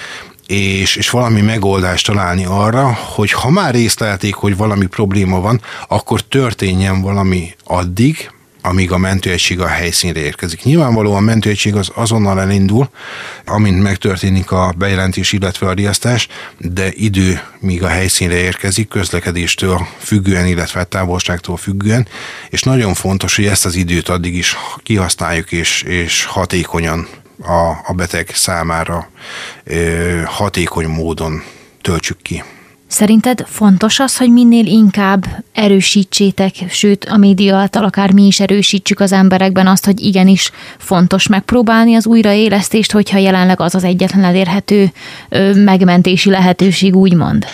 [0.47, 6.21] és, és valami megoldást találni arra, hogy ha már észlelték, hogy valami probléma van, akkor
[6.21, 8.31] történjen valami addig,
[8.61, 10.63] amíg a mentőegység a helyszínre érkezik.
[10.63, 12.89] Nyilvánvalóan a mentőegység az azonnal elindul,
[13.45, 16.27] amint megtörténik a bejelentés, illetve a riasztás,
[16.57, 22.07] de idő, míg a helyszínre érkezik, közlekedéstől függően, illetve távolságtól függően,
[22.49, 27.07] és nagyon fontos, hogy ezt az időt addig is kihasználjuk és, és hatékonyan
[27.41, 29.09] a, a beteg számára
[29.63, 31.43] ö, hatékony módon
[31.81, 32.43] töltsük ki.
[32.87, 38.99] Szerinted fontos az, hogy minél inkább erősítsétek, sőt a média által akár mi is erősítsük
[38.99, 44.91] az emberekben azt, hogy igenis fontos megpróbálni az újraélesztést, hogyha jelenleg az az egyetlen elérhető
[45.29, 47.45] ö, megmentési lehetőség, úgymond?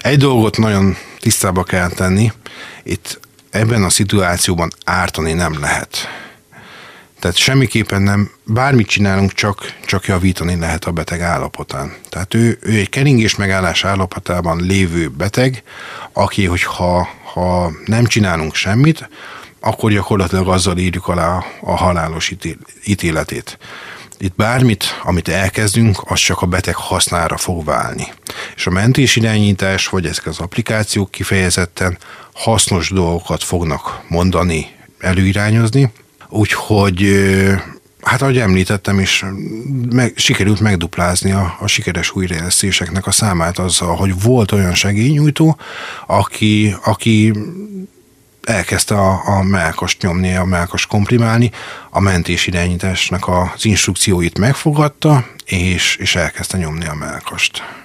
[0.00, 2.32] Egy dolgot nagyon tisztába kell tenni,
[2.82, 6.08] itt ebben a szituációban ártani nem lehet
[7.24, 11.94] tehát semmiképpen nem, bármit csinálunk, csak, csak javítani lehet a beteg állapotán.
[12.08, 15.62] Tehát ő, ő egy keringés megállás állapotában lévő beteg,
[16.12, 19.08] aki, hogyha ha nem csinálunk semmit,
[19.60, 22.32] akkor gyakorlatilag azzal írjuk alá a halálos
[22.84, 23.58] ítéletét.
[24.18, 28.06] Itt bármit, amit elkezdünk, az csak a beteg hasznára fog válni.
[28.56, 29.14] És a mentés
[29.90, 31.98] vagy ezek az applikációk kifejezetten
[32.32, 34.66] hasznos dolgokat fognak mondani,
[34.98, 35.92] előirányozni,
[36.34, 37.10] Úgyhogy
[38.00, 39.24] hát ahogy említettem is,
[39.90, 45.56] meg, sikerült megduplázni a, a sikeres újraélesztéseknek a számát azzal, hogy volt olyan segélynyújtó,
[46.06, 47.32] aki, aki
[48.42, 51.50] elkezdte a, a melkast nyomni, a melkast komprimálni,
[51.90, 57.83] a mentés irányításnak az instrukcióit megfogadta, és, és elkezdte nyomni a melkast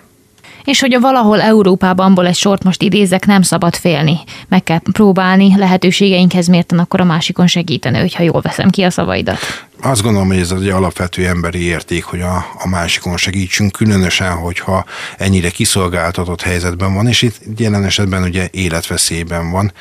[0.65, 4.19] és hogy a valahol Európában egy sort most idézek, nem szabad félni.
[4.47, 9.67] Meg kell próbálni lehetőségeinkhez mérten akkor a másikon segíteni, hogyha jól veszem ki a szavaidat.
[9.81, 14.85] Azt gondolom, hogy ez egy alapvető emberi érték, hogy a, a másikon segítsünk, különösen, hogyha
[15.17, 19.73] ennyire kiszolgáltatott helyzetben van, és itt jelen esetben ugye életveszélyben van.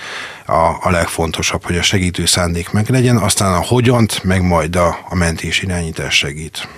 [0.47, 4.99] A, a legfontosabb, hogy a segítő szándék meg legyen, aztán a hogyant, meg majd a,
[5.09, 6.69] a mentés irányítás segít.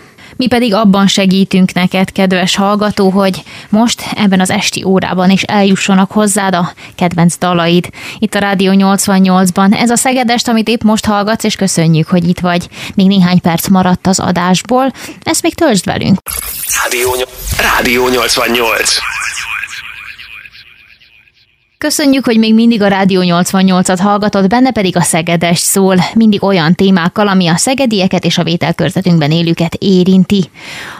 [0.40, 6.10] Mi pedig abban segítünk neked, kedves hallgató, hogy most ebben az esti órában is eljussanak
[6.10, 7.88] hozzád a kedvenc dalaid.
[8.18, 9.80] Itt a Rádió 88-ban.
[9.80, 12.68] Ez a Szegedest, amit épp most hallgatsz, és köszönjük, hogy itt vagy.
[12.94, 14.92] Még néhány perc maradt az adásból.
[15.22, 16.18] Ezt még töltsd velünk.
[16.82, 17.16] Rádió,
[17.58, 18.96] Rádió 88.
[21.80, 26.74] Köszönjük, hogy még mindig a Rádió 88-at hallgatod, benne pedig a Szegedes szól, mindig olyan
[26.74, 30.50] témákkal, ami a szegedieket és a vételkörzetünkben élőket érinti.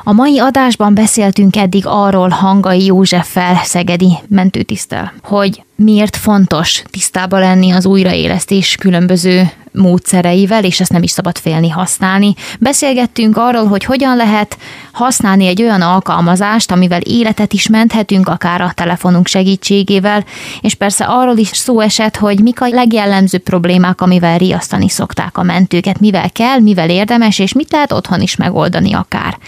[0.05, 7.71] A mai adásban beszéltünk eddig arról Hangai Józseffel, szegedi mentőtisztel, hogy miért fontos tisztába lenni
[7.71, 12.35] az újraélesztés különböző módszereivel, és ezt nem is szabad félni használni.
[12.61, 14.59] Beszélgettünk arról, hogy hogyan lehet
[14.93, 20.25] használni egy olyan alkalmazást, amivel életet is menthetünk, akár a telefonunk segítségével,
[20.61, 25.43] és persze arról is szó esett, hogy mik a legjellemzőbb problémák, amivel riasztani szokták a
[25.43, 29.39] mentőket, mivel kell, mivel érdemes, és mit lehet otthon is megoldani akár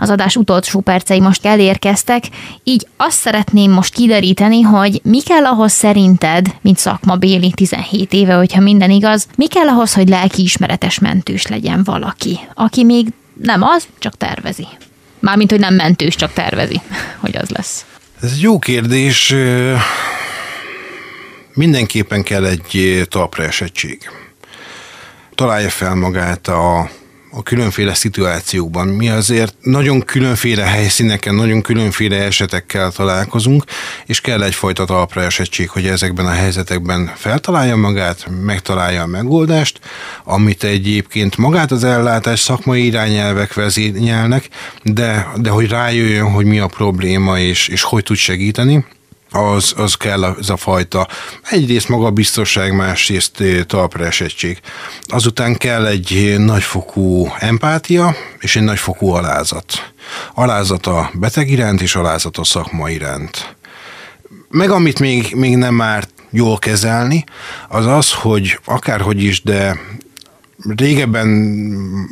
[0.00, 2.24] az adás utolsó percei most elérkeztek,
[2.64, 8.60] így azt szeretném most kideríteni, hogy mi kell ahhoz szerinted, mint szakmabéli 17 éve, hogyha
[8.60, 13.06] minden igaz, mi kell ahhoz, hogy lelkiismeretes mentős legyen valaki, aki még
[13.42, 14.66] nem az, csak tervezi.
[15.18, 16.80] Mármint, hogy nem mentős, csak tervezi,
[17.22, 17.84] hogy az lesz.
[18.22, 19.34] Ez egy jó kérdés.
[21.54, 24.10] Mindenképpen kell egy talpra esettség.
[25.34, 26.90] Találja fel magát a
[27.32, 28.88] a különféle szituációkban.
[28.88, 33.64] Mi azért nagyon különféle helyszíneken, nagyon különféle esetekkel találkozunk,
[34.06, 39.80] és kell egyfajta talpra esettség, hogy ezekben a helyzetekben feltalálja magát, megtalálja a megoldást,
[40.24, 44.48] amit egyébként magát az ellátás szakmai irányelvek vezényelnek,
[44.82, 48.84] de, de hogy rájöjjön, hogy mi a probléma, és, és hogy tud segíteni
[49.30, 51.08] az, az kell az a fajta
[51.42, 54.60] egyrészt magabiztosság, másrészt talpra esettség.
[55.02, 59.92] Azután kell egy nagyfokú empátia és egy nagyfokú alázat.
[60.34, 63.56] Alázat a beteg iránt és alázat a szakma iránt.
[64.48, 67.24] Meg amit még, még nem már jól kezelni,
[67.68, 69.80] az az, hogy akárhogy is, de
[70.76, 71.28] régebben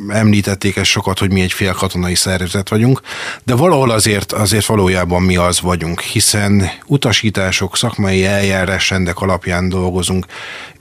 [0.07, 3.01] említették ezt sokat, hogy mi egy félkatonai szervezet vagyunk,
[3.43, 10.25] de valahol azért, azért valójában mi az vagyunk, hiszen utasítások, szakmai eljárásrendek alapján dolgozunk.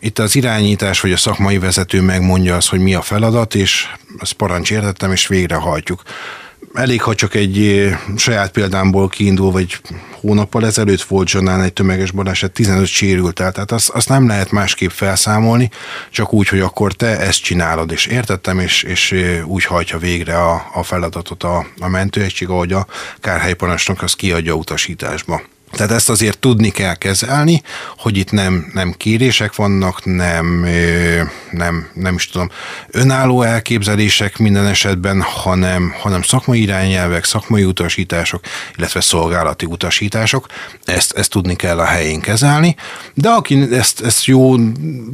[0.00, 3.86] Itt az irányítás vagy a szakmai vezető megmondja azt, hogy mi a feladat, és
[4.18, 6.02] ezt parancs értettem, és végrehajtjuk
[6.74, 9.80] elég, ha csak egy saját példámból kiindul, vagy
[10.20, 14.50] hónappal ezelőtt volt Zsonán egy tömeges baleset, 15 sérült el, tehát azt, azt nem lehet
[14.50, 15.70] másképp felszámolni,
[16.10, 19.14] csak úgy, hogy akkor te ezt csinálod, és értettem, és, és
[19.44, 22.86] úgy hajtja végre a, a feladatot a, a mentőegység, ahogy a
[23.20, 25.42] kárhelyparancsnok az kiadja utasításba.
[25.70, 27.62] Tehát ezt azért tudni kell kezelni,
[27.96, 30.66] hogy itt nem, nem kérések vannak, nem,
[31.50, 32.50] nem, nem is tudom,
[32.90, 38.40] önálló elképzelések minden esetben, hanem, hanem szakmai irányelvek, szakmai utasítások,
[38.76, 40.46] illetve szolgálati utasítások.
[40.84, 42.76] Ezt, ezt tudni kell a helyén kezelni,
[43.14, 44.56] de aki ezt, ezt jó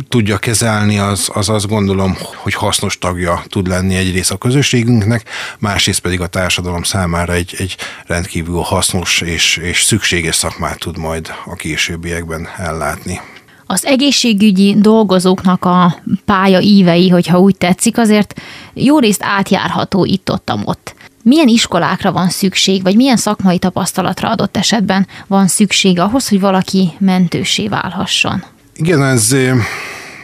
[0.09, 5.29] tudja kezelni, az, az azt gondolom, hogy hasznos tagja tud lenni egyrészt a közösségünknek,
[5.59, 7.77] másrészt pedig a társadalom számára egy, egy
[8.07, 13.21] rendkívül hasznos és, és szükséges szakmát tud majd a későbbiekben ellátni.
[13.67, 18.41] Az egészségügyi dolgozóknak a pálya ívei, hogyha úgy tetszik, azért
[18.75, 20.95] jó részt átjárható itt-ott-ott.
[21.23, 26.93] Milyen iskolákra van szükség, vagy milyen szakmai tapasztalatra adott esetben van szükség ahhoz, hogy valaki
[26.99, 28.45] mentősé válhasson?
[28.75, 29.33] Igen, ez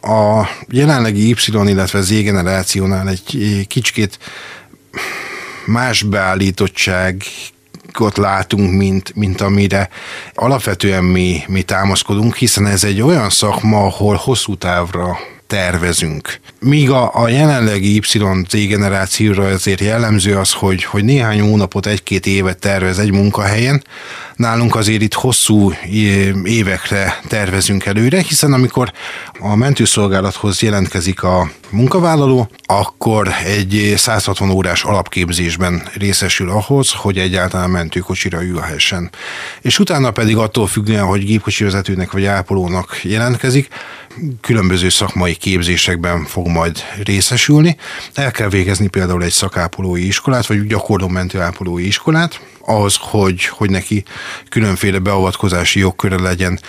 [0.00, 4.18] a jelenlegi Y, illetve Z generációnál egy kicsit
[5.66, 7.22] más beállítottság
[7.99, 9.88] ott látunk, mint, mint amire
[10.34, 15.18] alapvetően mi, mi támaszkodunk, hiszen ez egy olyan szakma, ahol hosszú távra
[15.51, 16.41] tervezünk.
[16.61, 22.59] Míg a, a jelenlegi Y-Z generációra ezért jellemző az, hogy, hogy néhány hónapot, egy-két évet
[22.59, 23.84] tervez egy munkahelyen,
[24.36, 25.72] nálunk azért itt hosszú
[26.45, 28.93] évekre tervezünk előre, hiszen amikor
[29.38, 38.42] a mentőszolgálathoz jelentkezik a munkavállaló, akkor egy 160 órás alapképzésben részesül ahhoz, hogy egyáltalán mentőkocsira
[38.42, 39.10] ülhessen.
[39.60, 43.68] És utána pedig attól függően, hogy gépkocsi vezetőnek vagy ápolónak jelentkezik,
[44.40, 47.76] különböző szakmai képzésekben fog majd részesülni.
[48.14, 52.40] El kell végezni például egy szakápolói iskolát, vagy gyakorló mentőápolói iskolát,
[52.70, 54.04] ahhoz, hogy, hogy neki
[54.48, 56.60] különféle beavatkozási jogköre legyen,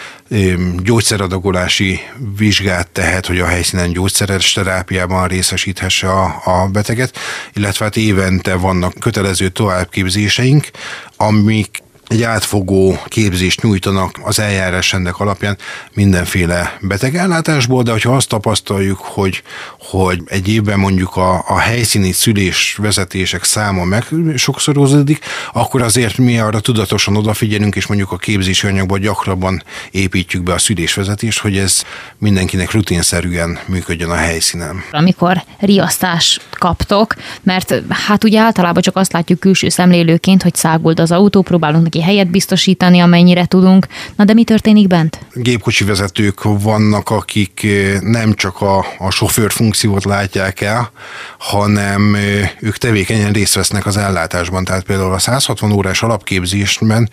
[0.84, 2.00] gyógyszeradagolási
[2.38, 4.54] vizsgát tehet, hogy a helyszínen gyógyszeres
[4.92, 7.18] terápiában részesíthesse a, a beteget,
[7.54, 10.70] illetve hát évente vannak kötelező továbbképzéseink,
[11.18, 15.58] amik egy átfogó képzést nyújtanak az eljárás ennek alapján
[15.94, 19.44] mindenféle betegellátásból, de hogyha azt tapasztaljuk, hogy,
[19.90, 24.06] hogy egy évben mondjuk a, a helyszíni szülés vezetések száma meg
[24.36, 25.20] sokszorozódik,
[25.54, 30.58] akkor azért mi arra tudatosan odafigyelünk, és mondjuk a képzési anyagban gyakrabban építjük be a
[30.58, 31.84] szülésvezetést, hogy ez
[32.18, 34.84] mindenkinek rutinszerűen működjön a helyszínen.
[34.92, 41.12] Amikor riasztást kaptok, mert hát ugye általában csak azt látjuk külső szemlélőként, hogy száguld az
[41.12, 43.88] autó, próbálunk neki helyet biztosítani, amennyire tudunk.
[44.16, 45.20] Na de mi történik bent?
[45.34, 49.71] Gépkocsi vezetők vannak, akik eh, nem csak a, a sofőr funkciót
[50.04, 50.92] látják el,
[51.38, 52.16] hanem
[52.60, 54.64] ők tevékenyen részt vesznek az ellátásban.
[54.64, 57.10] Tehát például a 160 órás alapképzésben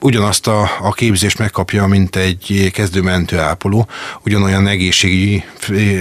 [0.00, 3.88] ugyanazt a, a képzést megkapja, mint egy kezdőmentőápoló,
[4.24, 5.44] ugyanolyan egészségügyi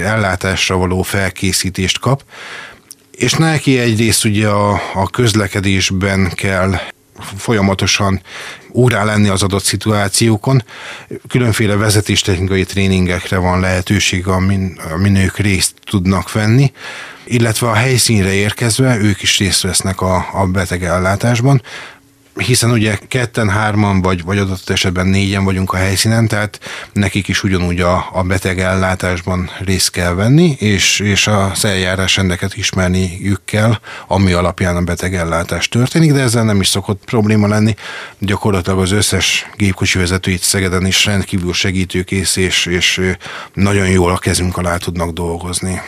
[0.04, 2.24] ellátásra való felkészítést kap,
[3.12, 6.74] és neki egyrészt ugye a, a közlekedésben kell
[7.38, 8.22] folyamatosan
[8.74, 10.64] órá lenni az adott szituációkon.
[11.28, 16.72] Különféle vezetéstechnikai tréningekre van lehetőség, amin, amin ők részt tudnak venni,
[17.26, 21.62] illetve a helyszínre érkezve ők is részt vesznek a, a betegellátásban
[22.36, 26.60] hiszen ugye ketten, hárman, vagy, vagy adott esetben négyen vagyunk a helyszínen, tehát
[26.94, 32.56] nekik is ugyanúgy a, a beteg ellátásban részt kell venni, és, és az eljárás rendeket
[32.56, 33.78] ismerniük kell,
[34.08, 37.76] ami alapján a beteg ellátás történik, de ezzel nem is szokott probléma lenni.
[38.20, 43.16] Gyakorlatilag az összes gépkocsi vezető itt Szegeden is rendkívül segítőkész, és, és
[43.54, 45.82] nagyon jól a kezünk alá tudnak dolgozni.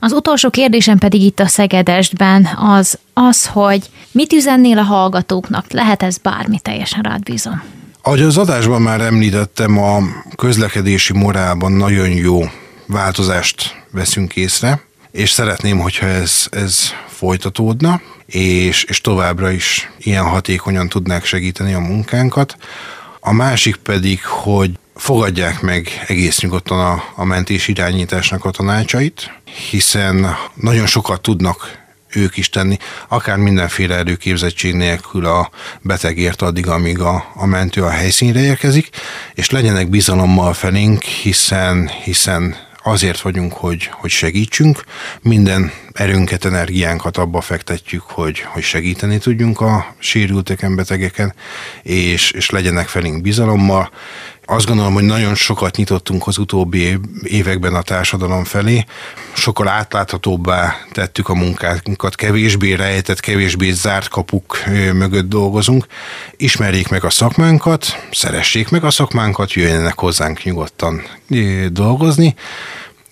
[0.00, 5.64] Az utolsó kérdésem pedig itt a Szegedestben az az, hogy mit üzennél a hallgatóknak?
[5.72, 7.62] Lehet ez bármi, teljesen rád bízom.
[8.02, 9.98] Ahogy az adásban már említettem, a
[10.36, 12.40] közlekedési morálban nagyon jó
[12.86, 14.80] változást veszünk észre,
[15.10, 16.78] és szeretném, hogyha ez, ez
[17.08, 22.56] folytatódna, és, és továbbra is ilyen hatékonyan tudnák segíteni a munkánkat.
[23.20, 29.40] A másik pedig, hogy fogadják meg egész nyugodtan a, a mentés irányításnak a tanácsait,
[29.70, 31.84] hiszen nagyon sokat tudnak
[32.14, 32.76] ők is tenni,
[33.08, 35.50] akár mindenféle előképzettség nélkül a
[35.82, 38.88] betegért addig, amíg a, a mentő a helyszínre érkezik,
[39.34, 44.84] és legyenek bizalommal felénk, hiszen, hiszen azért vagyunk, hogy, hogy segítsünk,
[45.22, 51.34] minden erőnket, energiánkat abba fektetjük, hogy, hogy segíteni tudjunk a sérülteken, betegeken,
[51.82, 53.90] és, és legyenek felénk bizalommal,
[54.46, 58.84] azt gondolom, hogy nagyon sokat nyitottunk az utóbbi években a társadalom felé,
[59.32, 64.58] sokkal átláthatóbbá tettük a munkánkat, kevésbé rejtett, kevésbé zárt kapuk
[64.92, 65.86] mögött dolgozunk.
[66.36, 71.02] Ismerjék meg a szakmánkat, szeressék meg a szakmánkat, jöjjenek hozzánk nyugodtan
[71.72, 72.34] dolgozni,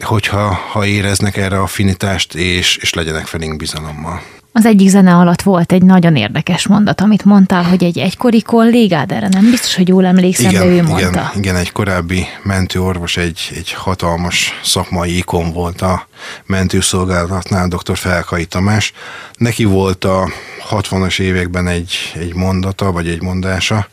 [0.01, 4.23] hogyha ha éreznek erre affinitást, és, és legyenek felénk bizalommal.
[4.57, 9.13] Az egyik zene alatt volt egy nagyon érdekes mondat, amit mondtál, hogy egy egykori kollégád,
[9.13, 11.33] erre nem biztos, hogy jól emlékszem, igen, de ő igen, mondta.
[11.37, 16.07] Igen, egy korábbi mentőorvos, egy, egy hatalmas szakmai ikon volt a
[16.47, 17.97] mentőszolgálatnál, dr.
[17.97, 18.93] Felkai Tamás.
[19.37, 20.29] Neki volt a
[20.71, 23.89] 60-as években egy, egy mondata, vagy egy mondása,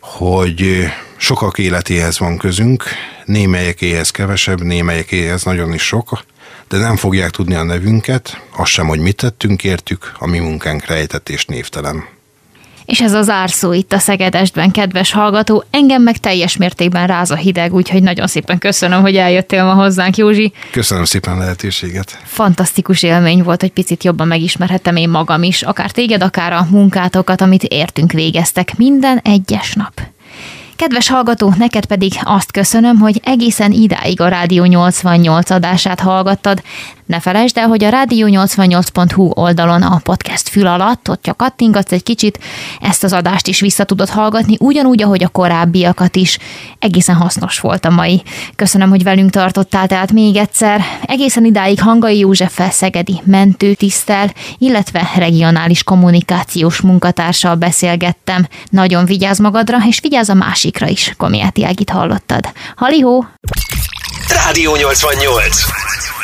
[0.00, 0.86] hogy
[1.16, 2.84] sokak életéhez van közünk,
[3.24, 6.24] némelyekéhez kevesebb, némelyekéhez nagyon is sok,
[6.68, 10.86] de nem fogják tudni a nevünket, azt sem, hogy mit tettünk értük, a mi munkánk
[10.86, 12.04] rejtett és névtelen.
[12.88, 17.36] És ez az árszó itt a Szegedestben, kedves hallgató, engem meg teljes mértékben ráz a
[17.36, 20.52] hideg, úgyhogy nagyon szépen köszönöm, hogy eljöttél ma hozzánk, Józsi.
[20.70, 22.18] Köszönöm szépen a lehetőséget.
[22.24, 27.40] Fantasztikus élmény volt, hogy picit jobban megismerhettem én magam is, akár téged, akár a munkátokat,
[27.40, 30.00] amit értünk végeztek minden egyes nap.
[30.78, 36.62] Kedves hallgató, neked pedig azt köszönöm, hogy egészen idáig a Rádió 88 adását hallgattad.
[37.06, 42.02] Ne felejtsd el, hogy a rádió88.hu oldalon a podcast fül alatt, ott csak kattingatsz egy
[42.02, 42.38] kicsit,
[42.80, 46.38] ezt az adást is vissza tudod hallgatni, ugyanúgy, ahogy a korábbiakat is.
[46.78, 48.22] Egészen hasznos volt a mai.
[48.56, 50.84] Köszönöm, hogy velünk tartottál, tehát még egyszer.
[51.06, 58.46] Egészen idáig Hangai Józseffel Szegedi mentőtisztel, illetve regionális kommunikációs munkatársal beszélgettem.
[58.70, 60.34] Nagyon vigyázz magadra, és vigyázz a
[60.68, 61.14] másikra is.
[61.16, 62.52] Komiáti Ágit hallottad.
[62.76, 63.26] Halihó!
[64.28, 66.17] Rádió 88